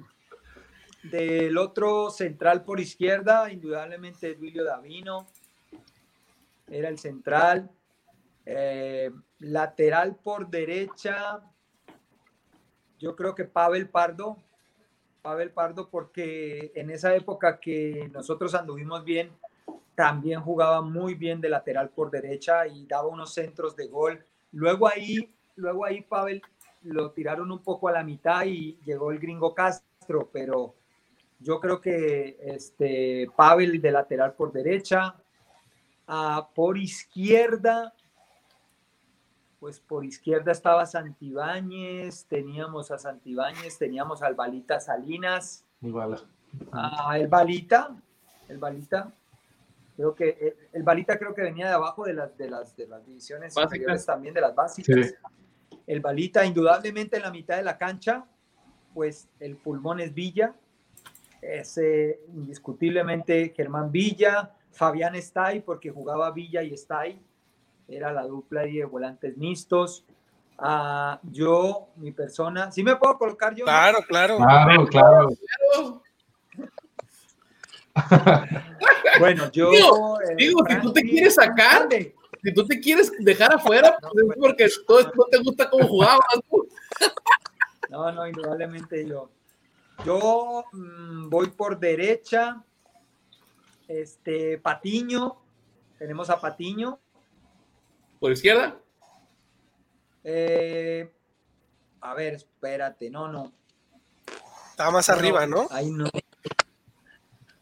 [1.02, 5.26] del otro central por izquierda, indudablemente Duilio Davino,
[6.68, 7.70] era el central.
[8.44, 11.40] Eh, lateral por derecha,
[12.98, 14.36] yo creo que Pavel Pardo,
[15.22, 19.30] Pavel Pardo, porque en esa época que nosotros anduvimos bien,
[19.94, 24.24] también jugaba muy bien de lateral por derecha y daba unos centros de gol.
[24.52, 26.42] Luego ahí, luego ahí Pavel
[26.82, 30.74] lo tiraron un poco a la mitad y llegó el gringo Castro, pero
[31.38, 35.14] yo creo que este Pavel de lateral por derecha,
[36.54, 37.94] por izquierda,
[39.62, 45.64] pues por izquierda estaba Santibáñez, teníamos a Santibáñez, teníamos al Balita Salinas.
[47.14, 47.94] el Balita,
[48.48, 49.12] el Balita,
[49.94, 53.06] creo que el, Balita creo que venía de abajo de las de las de las
[53.06, 53.54] divisiones
[54.04, 55.14] también de las básicas.
[55.86, 58.26] El Balita indudablemente en la mitad de la cancha,
[58.92, 60.56] pues el pulmón es Villa,
[61.40, 61.78] es
[62.34, 67.22] indiscutiblemente Germán Villa, Fabián Stay, porque jugaba Villa y Stay,
[67.92, 70.04] era la dupla de volantes mixtos.
[70.58, 73.64] Ah, yo, mi persona, ¿sí me puedo colocar yo?
[73.64, 74.36] Claro, claro.
[74.36, 75.28] Claro, claro.
[79.18, 79.70] bueno, yo.
[80.36, 84.68] Digo, si tú te quieres sacar, si tú te quieres dejar afuera, pues es porque
[84.86, 86.24] todo no te gusta cómo jugabas.
[87.90, 89.30] no, no, indudablemente yo.
[90.04, 92.62] Yo mm, voy por derecha.
[93.88, 95.36] Este, Patiño.
[95.98, 96.98] Tenemos a Patiño.
[98.22, 98.80] ¿Por izquierda?
[100.22, 101.12] Eh,
[102.02, 103.52] a ver, espérate, no, no.
[104.70, 105.66] Está más arriba, ¿no?
[105.72, 106.04] Ahí no.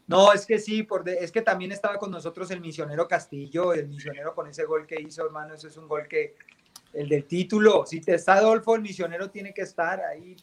[0.05, 3.87] No, es que sí, por es que también estaba con nosotros el misionero Castillo, el
[3.87, 6.35] misionero con ese gol que hizo, hermano, eso es un gol que,
[6.93, 10.35] el del título, si te está Adolfo, el misionero tiene que estar ahí,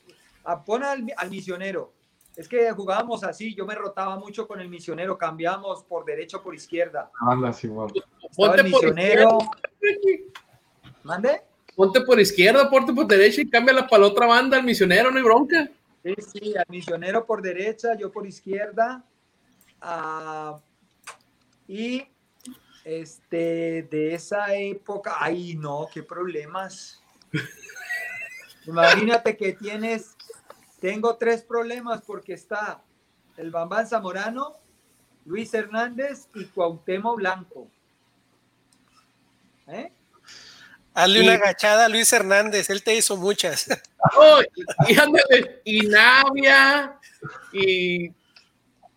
[0.47, 1.93] ah, pon al, misionero,
[2.39, 6.43] es que jugábamos así, yo me rotaba mucho con el misionero, cambiamos por derecha o
[6.43, 7.11] por izquierda.
[7.21, 7.93] Anda, sí, bueno.
[8.37, 9.39] Ponte el misionero.
[11.03, 11.43] ¿Mande?
[11.75, 15.17] Ponte por izquierda, ponte por derecha y cámbiala para la otra banda, el misionero, no
[15.17, 15.69] hay bronca.
[16.05, 19.05] Sí, sí, al misionero por derecha, yo por izquierda.
[19.81, 20.61] Ah,
[21.67, 22.07] y
[22.85, 27.03] este, de esa época, ay no, qué problemas.
[28.69, 30.15] Imagínate que tienes,
[30.81, 32.83] tengo tres problemas porque está
[33.37, 34.57] el Bambán Zamorano,
[35.25, 37.69] Luis Hernández y Cuauhtémoc Blanco.
[39.67, 39.93] ¿Eh?
[40.95, 43.69] Hazle una agachada a Luis Hernández, él te hizo muchas.
[45.65, 46.99] y, y Navia,
[47.53, 48.13] y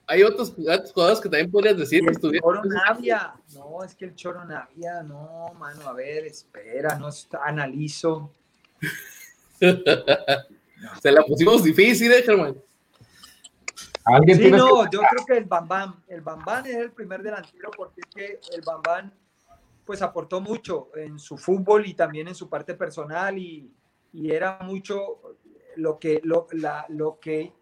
[0.08, 2.68] hay otros, jugadores que también podrías decir que estuvieron.
[2.68, 3.34] Navia.
[3.54, 7.10] No, es que el Choro Navia, no, mano, a ver, espera, no
[7.44, 8.32] analizo.
[11.02, 12.56] Se la pusimos difícil, ¿eh, Germán?
[14.26, 16.24] Sí, no, yo creo que el Bambán, el
[16.66, 19.14] es el primer delantero porque es que el Bambán
[19.86, 23.72] pues aportó mucho en su fútbol y también en su parte personal y,
[24.14, 25.38] y era mucho
[25.76, 27.54] lo que, lo, la, lo que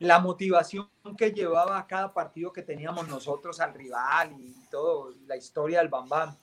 [0.00, 5.36] la motivación que llevaba a cada partido que teníamos nosotros al rival y todo, la
[5.36, 6.36] historia del Bambam.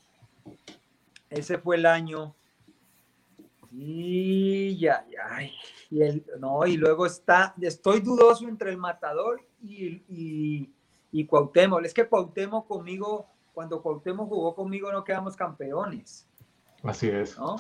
[1.30, 2.36] Ese fue el año.
[3.78, 5.42] Y ya, ya.
[5.90, 10.74] Y, el, no, y luego está, estoy dudoso entre el Matador y, y,
[11.12, 11.84] y Cuauhtémoc.
[11.84, 16.26] Es que Cuauhtémoc conmigo, cuando Cuauhtémoc jugó conmigo no quedamos campeones.
[16.84, 17.38] Así es.
[17.38, 17.58] ¿no?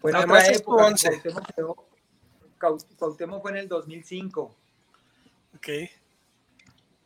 [0.00, 0.94] Fue en otra época.
[2.98, 4.54] Cuauhtémoc fue en el 2005.
[5.56, 5.68] Ok.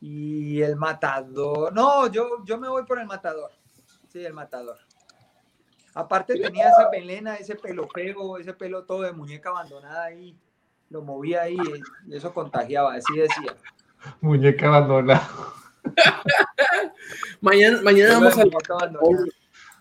[0.01, 1.73] Y el matador.
[1.73, 3.51] No, yo, yo me voy por el matador.
[4.09, 4.77] Sí, el matador.
[5.95, 10.37] Aparte tenía esa pelena, ese pelo pego, ese pelo todo de muñeca abandonada ahí.
[10.89, 11.57] Lo movía ahí
[12.05, 13.55] y eso contagiaba, así decía.
[14.19, 15.29] Muñeca abandonada.
[17.41, 18.43] mañana, mañana vamos a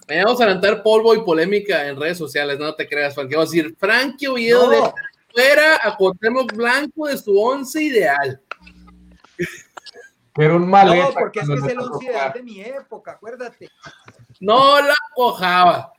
[0.07, 3.35] Mañana vamos a levantar polvo y polémica en redes sociales, no te creas, Frankie.
[3.35, 4.83] Vamos a decir, Frankie Oviedo de
[5.33, 8.41] fuera a Cuauhtémoc Blanco de su once ideal.
[10.33, 10.97] Pero un mal.
[10.97, 13.69] No, porque es que es el once de mi época, acuérdate.
[14.39, 15.94] No la cojaba.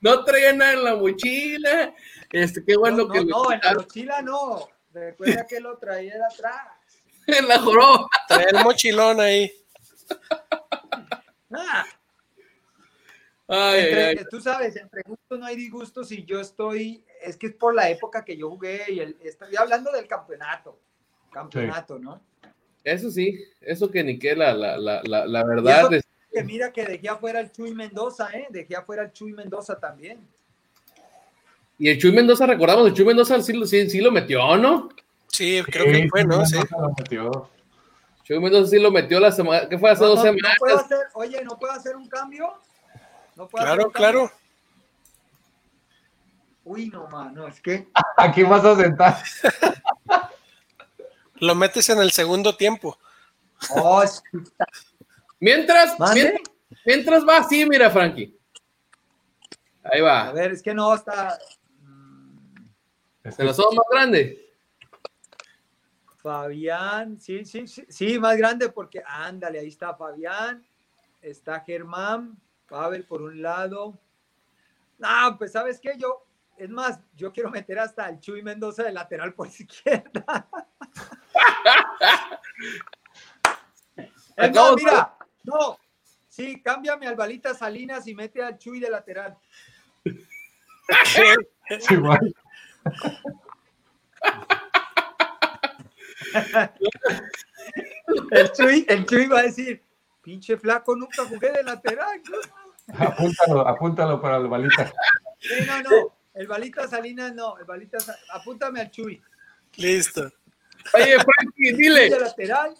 [0.00, 1.94] No traía nada en la mochila.
[2.30, 3.24] Este, qué bueno no, que.
[3.24, 4.68] No, en la mochila no.
[4.92, 6.56] recuerda que lo traía de atrás.
[7.26, 8.08] En la joroba.
[8.26, 9.52] Trae el mochilón ahí.
[11.52, 11.86] Ah,
[13.46, 14.16] Ay, ay, entre- ay.
[14.28, 17.88] Tú sabes, entre gustos no hay disgustos y yo estoy, es que es por la
[17.90, 20.80] época que yo jugué y el, estoy hablando del campeonato,
[21.30, 22.20] campeonato, ¿no?
[22.82, 26.72] Eso sí, eso que ni que la, la, la, la, verdad eso es- que mira
[26.72, 28.46] que dejé afuera el Chuy Mendoza, ¿eh?
[28.50, 30.26] Dejé afuera el Chuy Mendoza también.
[31.78, 34.88] Y el Chuy Mendoza, recordamos, el Chuy Mendoza sí, lo- sí, sí lo metió, ¿no?
[35.28, 36.44] Sí, creo que fue, ¿no?
[36.46, 36.56] Sí.
[36.70, 37.50] lo metió.
[38.24, 40.56] Chuy Mendoza sí lo metió la semana, que fue hace No, dos no, no semanas.
[40.58, 42.52] puedo hacer, oye, ¿no puedo hacer un cambio?
[43.34, 44.10] ¿No puedo hacer Claro, un cambio?
[44.30, 44.32] claro.
[46.64, 49.20] Uy, no, mano, es que Aquí vas a sentar.
[51.36, 52.96] Lo metes en el segundo tiempo.
[53.70, 54.22] Oh, es-
[55.42, 56.40] Mientras, mientras,
[56.86, 58.38] mientras va así, mira, Frankie.
[59.82, 60.32] Ahí A va.
[60.32, 61.36] ver, es que no está.
[61.80, 64.48] mm, Se la somos más grande.
[66.18, 70.64] Fabián, sí, sí, sí, sí, más grande porque ándale, ahí está Fabián,
[71.20, 72.36] está Germán,
[72.68, 73.98] Pavel por un lado.
[74.98, 76.24] No, pues sabes qué, yo,
[76.56, 80.46] es más, yo quiero meter hasta el Chuy Mendoza de lateral por izquierda.
[83.96, 85.78] es más, Acabo- mira, no,
[86.28, 89.36] sí, cámbiame al Balita Salinas y mete al Chuy de lateral.
[91.80, 92.34] Sí, igual.
[98.30, 99.82] El Chuy, el Chuy va a decir,
[100.20, 102.20] pinche flaco, nunca jugué de lateral.
[102.98, 104.92] Apúntalo, apúntalo para el balita.
[105.38, 106.16] Sí, no, no.
[106.34, 107.58] El balita Salinas no.
[107.58, 107.98] El balita
[108.30, 109.22] apúntame al Chuy.
[109.76, 110.30] Listo.
[110.94, 112.10] Oye, Frankie, dile.
[112.10, 112.74] de lateral.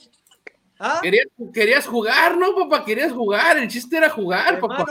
[0.84, 0.98] ¿Ah?
[1.00, 2.84] Querías, querías jugar, ¿no, papá?
[2.84, 3.56] Querías jugar.
[3.56, 4.84] El chiste era jugar, papá.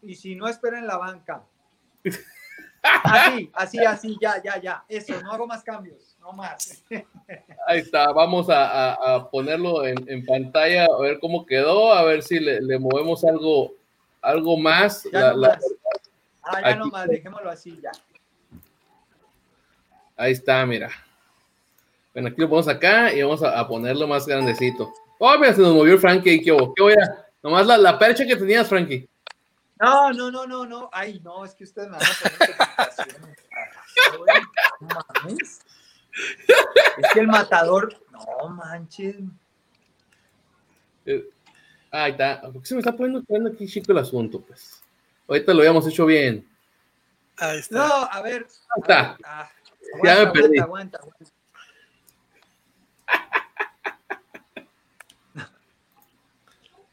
[0.00, 1.42] Y si no, espera en la banca.
[3.04, 4.84] Así, así, así, ya, ya, ya.
[4.88, 6.16] Eso, no hago más cambios.
[6.20, 6.82] No más.
[7.68, 8.10] Ahí está.
[8.12, 12.40] Vamos a, a- a ponerlo en, en pantalla, a ver cómo quedó, a ver si
[12.40, 13.72] le, le movemos algo,
[14.20, 15.04] algo más.
[15.12, 15.64] Ya La- no la- más.
[16.42, 17.08] Ah, ya aquí- no más.
[17.08, 17.92] Dejémoslo así, ya.
[20.16, 20.90] ahí está, mira.
[22.12, 24.92] Bueno, aquí lo ponemos acá y vamos a, a ponerlo más grandecito.
[25.18, 26.42] Oh, mira, se nos movió el Frankie.
[26.42, 26.74] ¿Qué hubo?
[26.74, 26.90] ¿Qué hubo?
[26.90, 27.26] Era?
[27.42, 29.08] Nomás la, la percha que tenías, Frankie.
[29.80, 30.90] No, no, no, no, no.
[30.92, 33.38] Ay, no, es que ustedes me van a poner complicaciones.
[34.12, 34.42] Ay, güey,
[34.80, 35.60] no mames.
[36.98, 39.16] Es que el matador, no manches.
[41.06, 41.28] Eh,
[41.90, 42.42] ahí está.
[42.42, 44.40] ¿Por qué se me está poniendo, poniendo aquí chico el asunto?
[44.40, 44.82] Pues
[45.28, 46.46] ahorita lo habíamos hecho bien.
[47.38, 47.78] Ahí está.
[47.78, 48.42] No, a ver.
[48.44, 49.00] Ahí está.
[49.00, 49.50] a ver, ah,
[50.04, 50.58] Ya me perdí.
[50.60, 51.31] aguanta, aguanta, aguanta.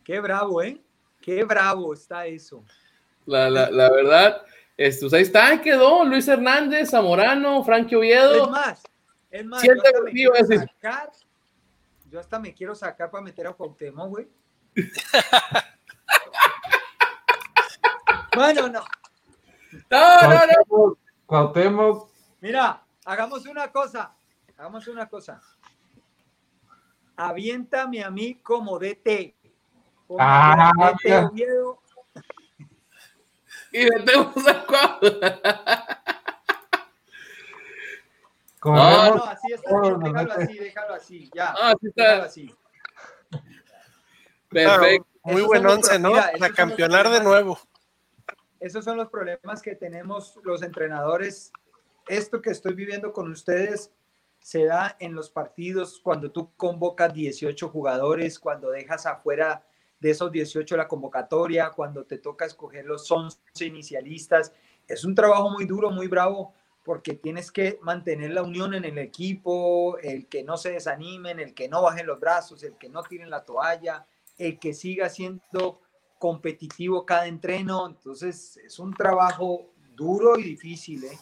[0.09, 0.81] Qué bravo, ¿eh?
[1.21, 2.65] Qué bravo está eso.
[3.27, 4.41] La, la, la verdad,
[4.75, 8.49] este, pues ahí está, ahí quedó Luis Hernández, Zamorano, Frankie Es Oviedo.
[8.49, 8.81] más,
[9.29, 11.11] es más, yo hasta me quiero sacar.
[12.09, 14.27] Yo hasta me quiero sacar para meter a Cuauhtémoc, güey.
[18.35, 18.83] bueno, no.
[19.91, 20.97] No, no, no.
[21.27, 22.09] Cuauhtémoc,
[22.41, 24.15] Mira, hagamos una cosa.
[24.57, 25.39] Hagamos una cosa.
[27.15, 29.35] Aviéntame a mí como DT.
[30.17, 30.71] Ah.
[31.31, 31.79] Oviedo.
[33.71, 34.99] Y metemos a Cuau.
[38.59, 39.15] corremos.
[39.15, 41.29] No, no, así está Déjalo así, déjalo así.
[41.35, 41.53] Ya.
[41.55, 42.03] Ah, sí está.
[42.03, 42.55] déjalo así.
[44.49, 45.07] Perfecto.
[45.23, 46.09] Muy buen once, ¿no?
[46.09, 47.59] mira, Para campeonar de nuevo.
[48.59, 51.51] Esos son los problemas que tenemos los entrenadores.
[52.07, 53.91] Esto que estoy viviendo con ustedes
[54.39, 59.63] se da en los partidos cuando tú convocas 18 jugadores, cuando dejas afuera
[59.99, 64.53] de esos 18 la convocatoria, cuando te toca escoger los 11 inicialistas.
[64.87, 68.97] Es un trabajo muy duro, muy bravo, porque tienes que mantener la unión en el
[68.97, 73.03] equipo, el que no se desanimen, el que no bajen los brazos, el que no
[73.03, 74.05] tiren la toalla,
[74.37, 75.81] el que siga siendo
[76.17, 77.87] competitivo cada entreno.
[77.87, 81.19] Entonces, es un trabajo duro y difícil, ¿eh?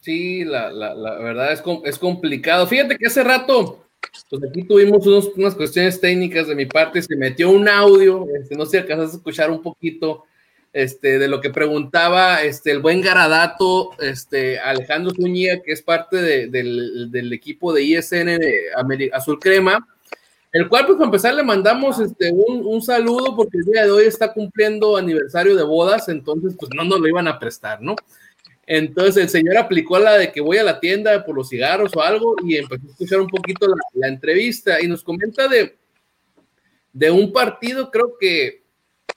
[0.00, 2.66] Sí, la, la, verdad es, es complicado.
[2.66, 3.84] Fíjate que hace rato,
[4.28, 8.64] pues aquí tuvimos unas cuestiones técnicas de mi parte, se metió un audio, este, no
[8.64, 10.24] sé si alcanzaste a escuchar un poquito
[10.72, 13.90] este, de lo que preguntaba este, el buen Garadato,
[14.64, 19.86] Alejandro Zúñiga, que es parte de- del, equipo de ISN de Ameri- Azul Crema,
[20.50, 24.04] el cual, pues, para empezar, le mandamos un, un saludo porque el día de hoy
[24.04, 27.96] está cumpliendo aniversario de bodas, entonces, pues, no nos lo iban a prestar, ¿no?
[28.74, 32.00] Entonces el señor aplicó la de que voy a la tienda por los cigarros o
[32.00, 35.76] algo y empezó a escuchar un poquito la, la entrevista y nos comenta de,
[36.90, 38.62] de un partido, creo que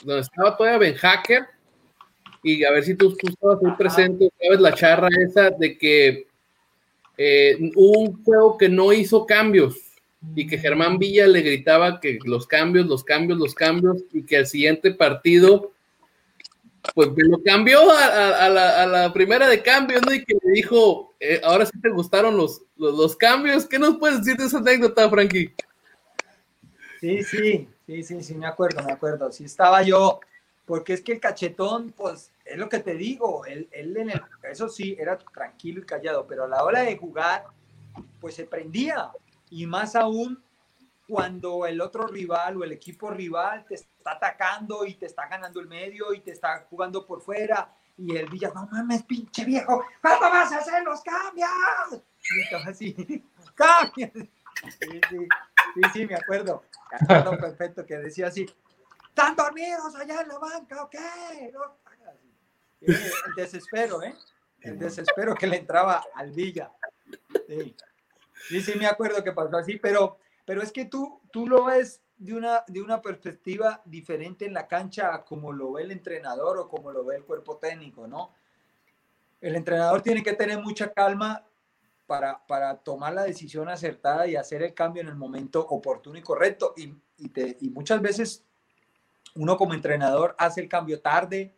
[0.04, 1.44] donde estaba todavía Ben Hacker
[2.44, 6.28] y a ver si tú, tú estabas muy presente, sabes la charra esa de que
[7.18, 9.78] eh, un juego que no hizo cambios
[10.36, 14.36] y que Germán Villa le gritaba que los cambios, los cambios, los cambios y que
[14.36, 15.72] al siguiente partido
[16.94, 20.14] pues lo cambió a, la, primera de cambios, ¿no?
[20.14, 23.66] Y que le dijo, eh, ahora sí te gustaron los, los, cambios.
[23.66, 25.54] ¿Qué nos puedes decir de esa anécdota, Frankie?
[27.00, 29.32] Sí, sí, sí, sí, sí, me acuerdo, me acuerdo.
[29.32, 30.20] Sí estaba yo,
[30.66, 34.22] porque es que el cachetón, pues, es lo que te digo, él, él en el,
[34.52, 37.46] eso sí, era tranquilo y callado, pero a la hora de jugar,
[38.20, 39.12] pues se prendía.
[39.50, 40.42] Y más aún
[41.08, 45.60] cuando el otro rival o el equipo rival te está atacando y te está ganando
[45.60, 49.86] el medio y te está jugando por fuera y el Villa, no mames, pinche viejo,
[50.02, 51.50] ¿cuándo vas a hacer los cambios?
[52.22, 54.12] Y así, cambios.
[54.14, 55.28] Sí, sí,
[55.76, 58.46] sí, sí, me acuerdo, me acuerdo perfecto que decía así,
[59.10, 61.52] ¿están dormidos allá en la banca o qué?
[62.82, 64.16] El desespero, ¿eh?
[64.62, 66.72] El desespero que le entraba al Villa.
[67.48, 67.76] Sí.
[68.48, 72.02] sí, sí, me acuerdo que pasó así, pero pero es que tú, tú lo ves
[72.18, 76.70] de una, de una perspectiva diferente en la cancha como lo ve el entrenador o
[76.70, 78.34] como lo ve el cuerpo técnico, ¿no?
[79.42, 81.46] El entrenador tiene que tener mucha calma
[82.08, 86.22] para, para tomar la decisión acertada y hacer el cambio en el momento oportuno y
[86.22, 86.74] correcto.
[86.78, 88.44] Y, y muchas veces
[89.36, 91.54] uno como entrenador hace el cambio tarde,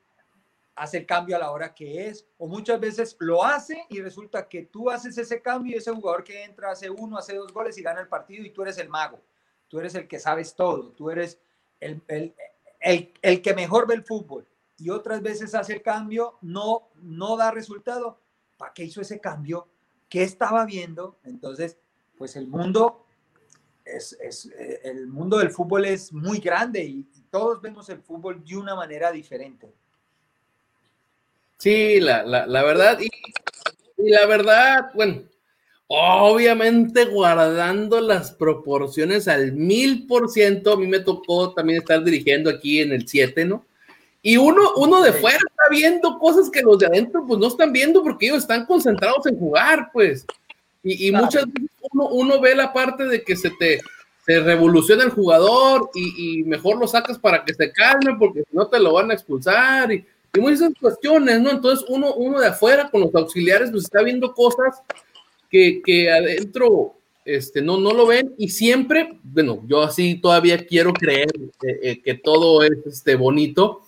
[0.77, 4.47] hace el cambio a la hora que es, o muchas veces lo hace y resulta
[4.47, 7.77] que tú haces ese cambio y ese jugador que entra hace uno, hace dos goles
[7.77, 9.19] y gana el partido y tú eres el mago,
[9.67, 11.39] tú eres el que sabes todo, tú eres
[11.79, 12.35] el, el,
[12.79, 14.47] el, el que mejor ve el fútbol
[14.77, 18.19] y otras veces hace el cambio, no, no da resultado.
[18.57, 19.67] ¿Para qué hizo ese cambio?
[20.07, 21.17] ¿Qué estaba viendo?
[21.23, 21.77] Entonces,
[22.17, 23.05] pues el mundo
[23.83, 28.43] es, es, eh, el mundo del fútbol es muy grande y todos vemos el fútbol
[28.43, 29.73] de una manera diferente.
[31.57, 33.09] Sí, la, la, la verdad, y,
[34.09, 35.23] la verdad, bueno,
[35.87, 42.49] obviamente guardando las proporciones al mil por ciento, a mí me tocó también estar dirigiendo
[42.49, 43.65] aquí en el 7, ¿no?
[44.21, 47.71] Y uno, uno de fuera está viendo cosas que los de adentro pues no están
[47.71, 50.25] viendo porque ellos están concentrados en jugar, pues.
[50.83, 53.79] Y, y muchas veces uno, uno, ve la parte de que se te
[54.25, 58.57] se revoluciona el jugador y, y, mejor lo sacas para que se calme porque si
[58.57, 60.05] no te lo van a expulsar y
[60.37, 61.51] y muchas cuestiones, ¿no?
[61.51, 64.81] Entonces uno, uno de afuera con los auxiliares pues está viendo cosas
[65.49, 70.93] que, que adentro este, no, no lo ven y siempre, bueno, yo así todavía quiero
[70.93, 71.27] creer
[71.61, 73.81] eh, eh, que todo es este, bonito.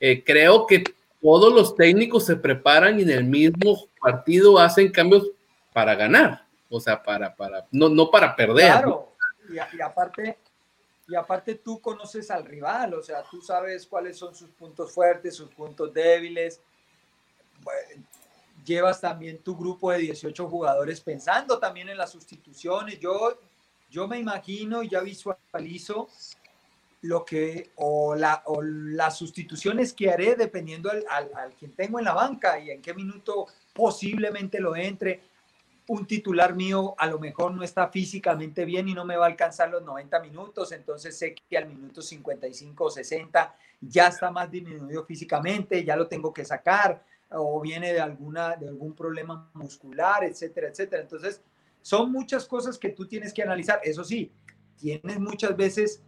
[0.00, 0.82] Eh, creo que
[1.20, 5.28] todos los técnicos se preparan y en el mismo partido hacen cambios
[5.74, 8.66] para ganar, o sea, para, para, no, no para perder.
[8.66, 9.12] Claro,
[9.50, 10.38] y, y aparte,
[11.08, 15.36] y aparte tú conoces al rival, o sea, tú sabes cuáles son sus puntos fuertes,
[15.36, 16.60] sus puntos débiles.
[18.64, 22.98] llevas también tu grupo de 18 jugadores pensando también en las sustituciones.
[22.98, 23.38] Yo,
[23.88, 26.08] yo me imagino y ya visualizo
[27.02, 32.00] lo que o, la, o las sustituciones que haré dependiendo al, al, al quien tengo
[32.00, 35.22] en la banca y en qué minuto posiblemente lo entre
[35.88, 39.28] un titular mío a lo mejor no está físicamente bien y no me va a
[39.28, 44.50] alcanzar los 90 minutos, entonces sé que al minuto 55 o 60 ya está más
[44.50, 50.24] disminuido físicamente, ya lo tengo que sacar o viene de alguna de algún problema muscular,
[50.24, 51.02] etcétera, etcétera.
[51.02, 51.40] Entonces,
[51.82, 53.80] son muchas cosas que tú tienes que analizar.
[53.82, 54.32] Eso sí,
[54.76, 56.02] tienes muchas veces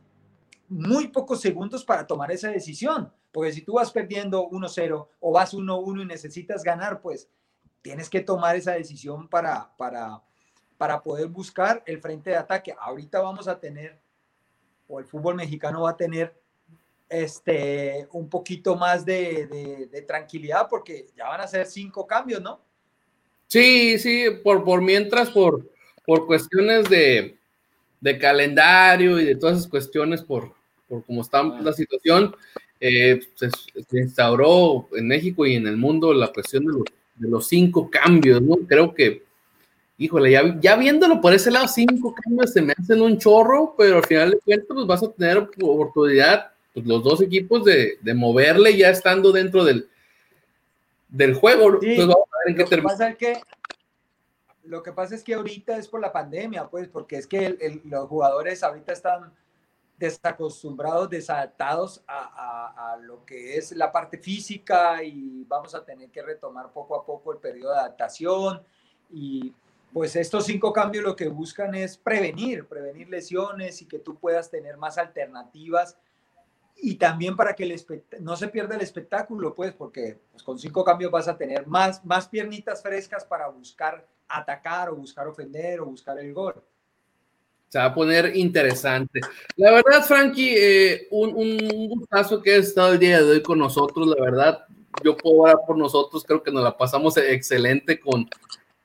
[0.68, 5.54] muy pocos segundos para tomar esa decisión, porque si tú vas perdiendo 1-0 o vas
[5.54, 7.28] 1-1 y necesitas ganar, pues
[7.82, 10.20] tienes que tomar esa decisión para, para,
[10.76, 12.74] para poder buscar el frente de ataque.
[12.78, 13.98] Ahorita vamos a tener,
[14.88, 16.34] o el fútbol mexicano va a tener
[17.08, 22.60] este, un poquito más de, de, tranquilidad porque ya van a ser cinco cambios, ¿no?
[23.46, 25.70] Sí, sí, por, por mientras, por,
[26.04, 27.38] por cuestiones de,
[28.00, 30.52] de calendario y de todas esas cuestiones, por,
[30.86, 31.60] por cómo está ah.
[31.62, 32.36] la situación,
[32.80, 36.84] eh, se, se, instauró en México y en el mundo la cuestión de los
[37.18, 38.56] de los cinco cambios, ¿no?
[38.66, 39.24] Creo que,
[39.96, 43.96] híjole, ya, ya viéndolo por ese lado, cinco cambios se me hacen un chorro, pero
[43.96, 48.14] al final de cuentas, pues vas a tener oportunidad, pues los dos equipos de, de
[48.14, 49.88] moverle ya estando dentro del,
[51.08, 51.80] del juego.
[51.80, 52.92] Sí, vamos a ver en qué termina.
[52.92, 53.40] Pasa que,
[54.64, 57.58] lo que pasa es que ahorita es por la pandemia, pues, porque es que el,
[57.60, 59.32] el, los jugadores ahorita están
[59.98, 66.22] desacostumbrados, desadaptados a, a, lo que es la parte física y vamos a tener que
[66.22, 68.62] retomar poco a poco el periodo de adaptación
[69.10, 69.52] y
[69.92, 74.50] pues estos cinco cambios lo que buscan es prevenir, prevenir lesiones y que tú puedas
[74.50, 75.98] tener más alternativas
[76.80, 77.84] y también para que el
[78.20, 82.04] no se pierda el espectáculo, pues porque pues, con cinco cambios vas a tener más,
[82.04, 86.62] más piernitas frescas para buscar atacar o buscar ofender o buscar el gol.
[87.68, 89.20] Se va a poner interesante.
[89.56, 93.58] La verdad, Frankie, eh, un, un, gustazo que has estado el día de hoy con
[93.58, 94.08] nosotros.
[94.08, 94.64] La verdad,
[95.04, 98.28] yo puedo hablar por nosotros, creo que nos la pasamos excelente con,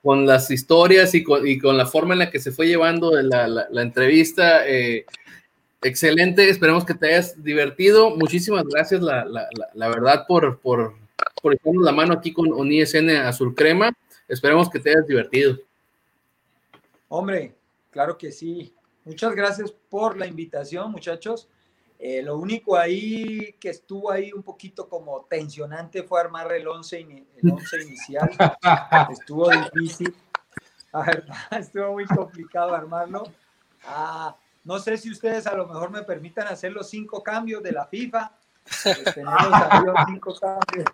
[0.02, 3.10] con las historias y con, y con la forma en la que se fue llevando
[3.22, 4.68] la, la, entrevista.
[4.68, 5.06] Eh,
[5.82, 8.14] excelente, esperemos que te hayas divertido.
[8.16, 10.94] Muchísimas gracias, la, la verdad, por, por,
[11.40, 13.92] por echarnos la mano aquí con ISN Azul Crema.
[14.28, 15.58] Esperemos que te hayas divertido.
[17.08, 17.52] Hombre,
[17.94, 18.74] claro que sí.
[19.04, 21.48] Muchas gracias por la invitación, muchachos.
[21.96, 26.98] Eh, lo único ahí que estuvo ahí un poquito como tensionante fue armar el 11
[26.98, 28.28] el once inicial.
[29.10, 30.12] estuvo difícil.
[30.92, 33.22] La verdad, estuvo muy complicado armarlo.
[33.86, 37.70] Ah, no sé si ustedes a lo mejor me permitan hacer los cinco cambios de
[37.70, 38.32] la FIFA.
[38.82, 39.38] Pues tenemos
[40.08, 40.86] cinco cambios.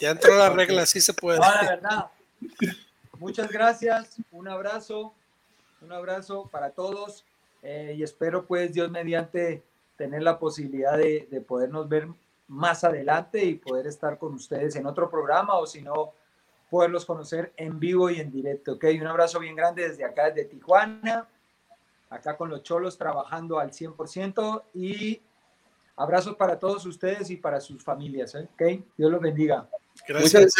[0.00, 1.38] Ya entró la regla, sí se puede.
[1.38, 2.10] No, la verdad.
[3.18, 4.16] Muchas gracias.
[4.32, 5.14] Un abrazo.
[5.82, 7.24] Un abrazo para todos.
[7.62, 9.62] Eh, y espero, pues, Dios mediante
[9.96, 12.08] tener la posibilidad de, de, podernos ver
[12.48, 16.12] más adelante y poder estar con ustedes en otro programa o si no,
[16.70, 18.72] poderlos conocer en vivo y en directo.
[18.72, 18.84] ¿ok?
[19.00, 21.28] Un abrazo bien grande desde acá, desde Tijuana,
[22.10, 25.20] acá con los cholos trabajando al 100% y
[25.96, 28.34] abrazos para todos ustedes y para sus familias.
[28.34, 28.48] ¿eh?
[28.52, 28.62] ¿ok?
[28.96, 29.68] Dios los bendiga.
[30.06, 30.52] Gracias.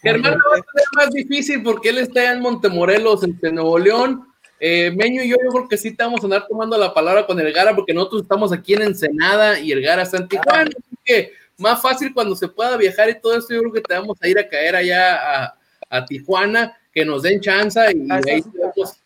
[0.00, 4.90] Germán va a ser más difícil porque él está en Montemorelos, en Nuevo León eh,
[4.90, 7.52] Meño y yo, yo creo que sí estamos a andar tomando la palabra con el
[7.52, 11.32] Gara, porque nosotros estamos aquí en Ensenada y el Gara está en Tijuana, así que
[11.58, 14.28] más fácil cuando se pueda viajar y todo esto, yo creo que te vamos a
[14.28, 15.58] ir a caer allá a,
[15.90, 18.96] a Tijuana, que nos den chance y ahí te vemos,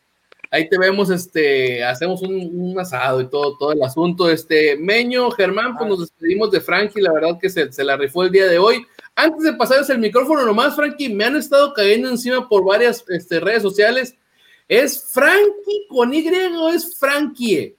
[0.50, 4.30] ahí te vemos, este, hacemos un, un, asado y todo, todo el asunto.
[4.30, 8.22] Este, Meño, Germán, pues nos despedimos de Frankie, la verdad que se, se la rifó
[8.22, 8.86] el día de hoy.
[9.16, 13.40] Antes de pasarles el micrófono nomás, Frankie, me han estado cayendo encima por varias este,
[13.40, 14.14] redes sociales
[14.70, 17.76] ¿Es Frankie con Y o es Frankie?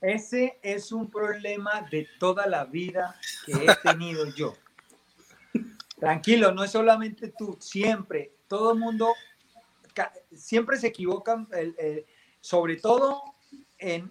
[0.00, 4.54] Ese es un problema de toda la vida que he tenido yo.
[5.98, 9.12] Tranquilo, no es solamente tú, siempre, todo el mundo,
[10.32, 11.48] siempre se equivocan,
[12.40, 13.34] sobre todo
[13.78, 14.08] en,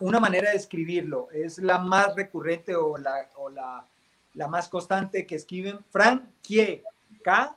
[0.00, 1.28] una manera de escribirlo.
[1.30, 3.86] Es la más recurrente o la, o la,
[4.34, 6.82] la más constante que escriben Frankie,
[7.22, 7.56] K,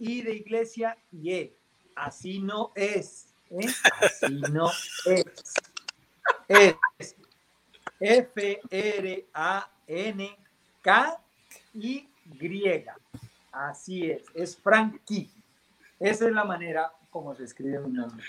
[0.00, 1.56] I de iglesia y E
[1.96, 3.26] así no es.
[3.50, 3.66] ¿eh?
[4.00, 4.70] Así no
[5.06, 5.24] es.
[6.48, 6.76] Es
[8.00, 8.88] F-R-A-N-K-Y.
[13.52, 14.22] Así es.
[14.34, 15.30] Es Frankie.
[16.00, 18.24] Esa es la manera como se escribe mi nombre.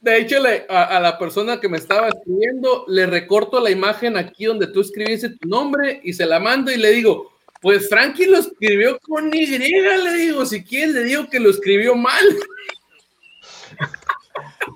[0.00, 0.38] De hecho,
[0.70, 5.28] a, la persona que me estaba escribiendo, le recorto la imagen aquí donde tú escribiste
[5.36, 9.46] tu nombre y se la mando y le digo, pues Frankie lo escribió con Y,
[9.46, 12.24] le digo, si quieres le digo que lo escribió mal.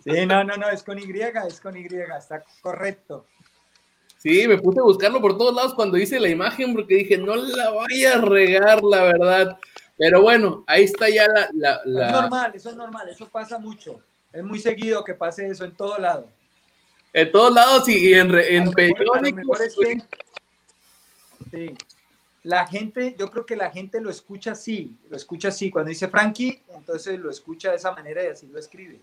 [0.05, 1.05] Sí, no, no, no, es con Y,
[1.49, 3.27] es con Y, está correcto.
[4.19, 7.37] Sí, me puse a buscarlo por todos lados cuando hice la imagen porque dije, no
[7.37, 9.59] la vaya a regar, la verdad.
[9.97, 11.81] Pero bueno, ahí está ya la...
[11.85, 14.01] Es normal, eso es normal, eso pasa mucho.
[14.33, 16.27] Es muy seguido que pase eso en todo lado.
[17.13, 19.45] En todos lados y en, en periódicos.
[19.77, 19.77] Pues.
[21.51, 21.75] sí.
[22.45, 25.71] La gente, yo creo que la gente lo escucha así, lo escucha así.
[25.71, 29.01] Cuando dice Frankie, entonces lo escucha de esa manera y así lo escribe.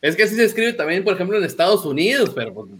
[0.00, 2.70] Es que así se escribe también, por ejemplo, en Estados Unidos, pero pues,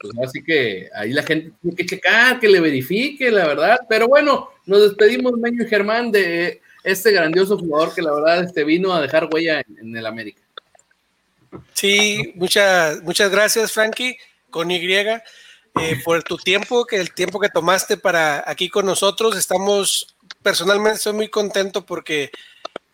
[0.00, 3.80] pues así que ahí la gente tiene que checar, que le verifique, la verdad.
[3.88, 8.62] Pero bueno, nos despedimos, Meño y Germán, de este grandioso jugador que la verdad este,
[8.62, 10.40] vino a dejar huella en, el América.
[11.74, 14.16] Sí, muchas, muchas gracias, Frankie,
[14.48, 14.78] con Y.
[15.80, 19.36] Eh, por tu tiempo, que el tiempo que tomaste para aquí con nosotros.
[19.36, 22.30] Estamos, personalmente, estoy muy contento porque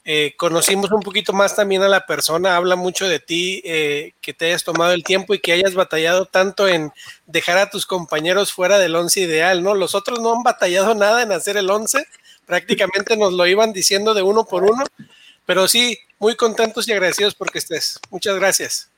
[0.05, 4.35] eh, conocimos un poquito más también a la persona, habla mucho de ti, eh, que
[4.35, 6.93] te hayas tomado el tiempo y que hayas batallado tanto en
[7.27, 9.75] dejar a tus compañeros fuera del once ideal, ¿no?
[9.75, 12.05] Los otros no han batallado nada en hacer el once,
[12.47, 14.85] prácticamente nos lo iban diciendo de uno por uno,
[15.47, 18.01] pero sí, muy contentos y agradecidos porque estés.
[18.11, 18.92] Muchas gracias.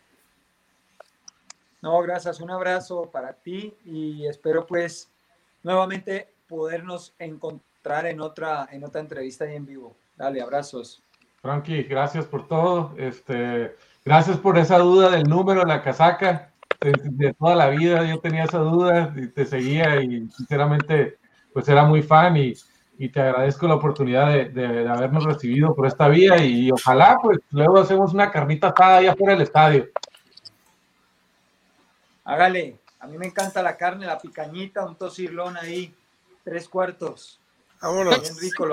[1.84, 5.12] No, gracias, un abrazo para ti y espero pues
[5.62, 9.94] nuevamente podernos encontrar en otra, en otra entrevista y en vivo.
[10.16, 11.02] Dale, abrazos.
[11.42, 12.94] Frankie, gracias por todo.
[12.96, 16.54] Este, gracias por esa duda del número de la casaca.
[16.80, 21.18] De, toda la vida yo tenía esa duda y te seguía y sinceramente
[21.52, 22.54] pues era muy fan y,
[22.96, 27.40] y te agradezco la oportunidad de, de, habernos recibido por esta vía y, ojalá pues
[27.50, 29.86] luego hacemos una carnita asada allá fuera del estadio.
[32.24, 35.94] Hágale, a mí me encanta la carne, la picañita, un tosirlón ahí,
[36.42, 37.40] tres cuartos.
[37.80, 38.40] Vámonos.
[38.40, 38.66] rico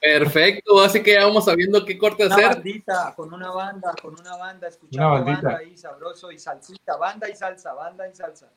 [0.00, 2.48] perfecto, así que vamos sabiendo qué corte una hacer.
[2.48, 7.28] Bandita, con una banda, con una banda, escuchando una banda ahí sabroso y salsita, banda
[7.28, 8.48] y salsa, banda y salsa.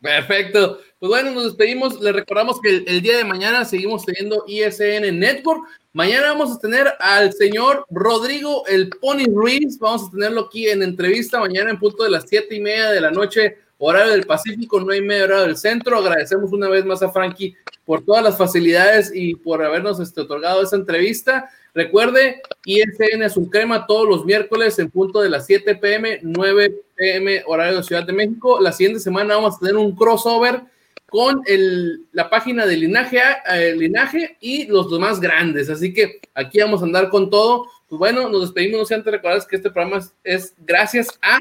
[0.00, 0.78] Perfecto.
[0.98, 2.00] Pues bueno, nos despedimos.
[2.00, 5.62] Les recordamos que el, día de mañana seguimos teniendo ISN Network.
[5.92, 9.78] Mañana vamos a tener al señor Rodrigo El Pony Ruiz.
[9.78, 13.00] Vamos a tenerlo aquí en entrevista mañana en punto de las siete y media de
[13.00, 15.98] la noche, horario del Pacífico, no y media horario del centro.
[15.98, 20.62] Agradecemos una vez más a Frankie por todas las facilidades y por habernos este, otorgado
[20.62, 21.50] esa entrevista.
[21.76, 27.42] Recuerde, ISN Azul Crema todos los miércoles en punto de las 7 pm, 9 pm,
[27.46, 28.58] horario de Ciudad de México.
[28.62, 30.62] La siguiente semana vamos a tener un crossover
[31.10, 33.20] con el, la página de linaje,
[33.52, 35.68] eh, y los demás grandes.
[35.68, 37.66] Así que aquí vamos a andar con todo.
[37.90, 38.80] Pues bueno, nos despedimos.
[38.80, 41.40] No sé antes recordar que este programa es, gracias a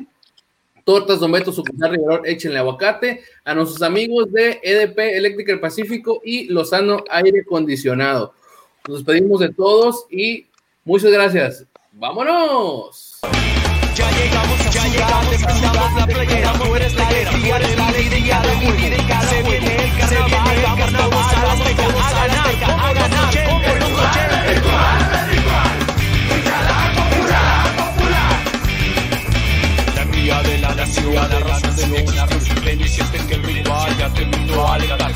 [0.84, 6.49] Tortas Don Beto, Sucursal Riverol, échenle aguacate, a nuestros amigos de EDP Eléctrica Pacífico y
[6.49, 8.34] Lozano Aire Acondicionado.
[8.88, 10.45] Nos despedimos de todos y
[10.84, 11.66] muchas gracias.
[11.94, 13.20] ¡Vámonos!
[13.95, 19.41] Ya llegamos, ya llegamos, la playera, tú eres la eres la alegría, la música, se
[19.41, 22.48] viene el carnaval, vamos todos a las tejas, a ganar,
[22.80, 25.26] a ganar, como los ochentas.
[29.95, 33.98] La mía de la nación, la razón de los ven y sienten que el rival
[33.98, 35.14] ya terminó al cantar,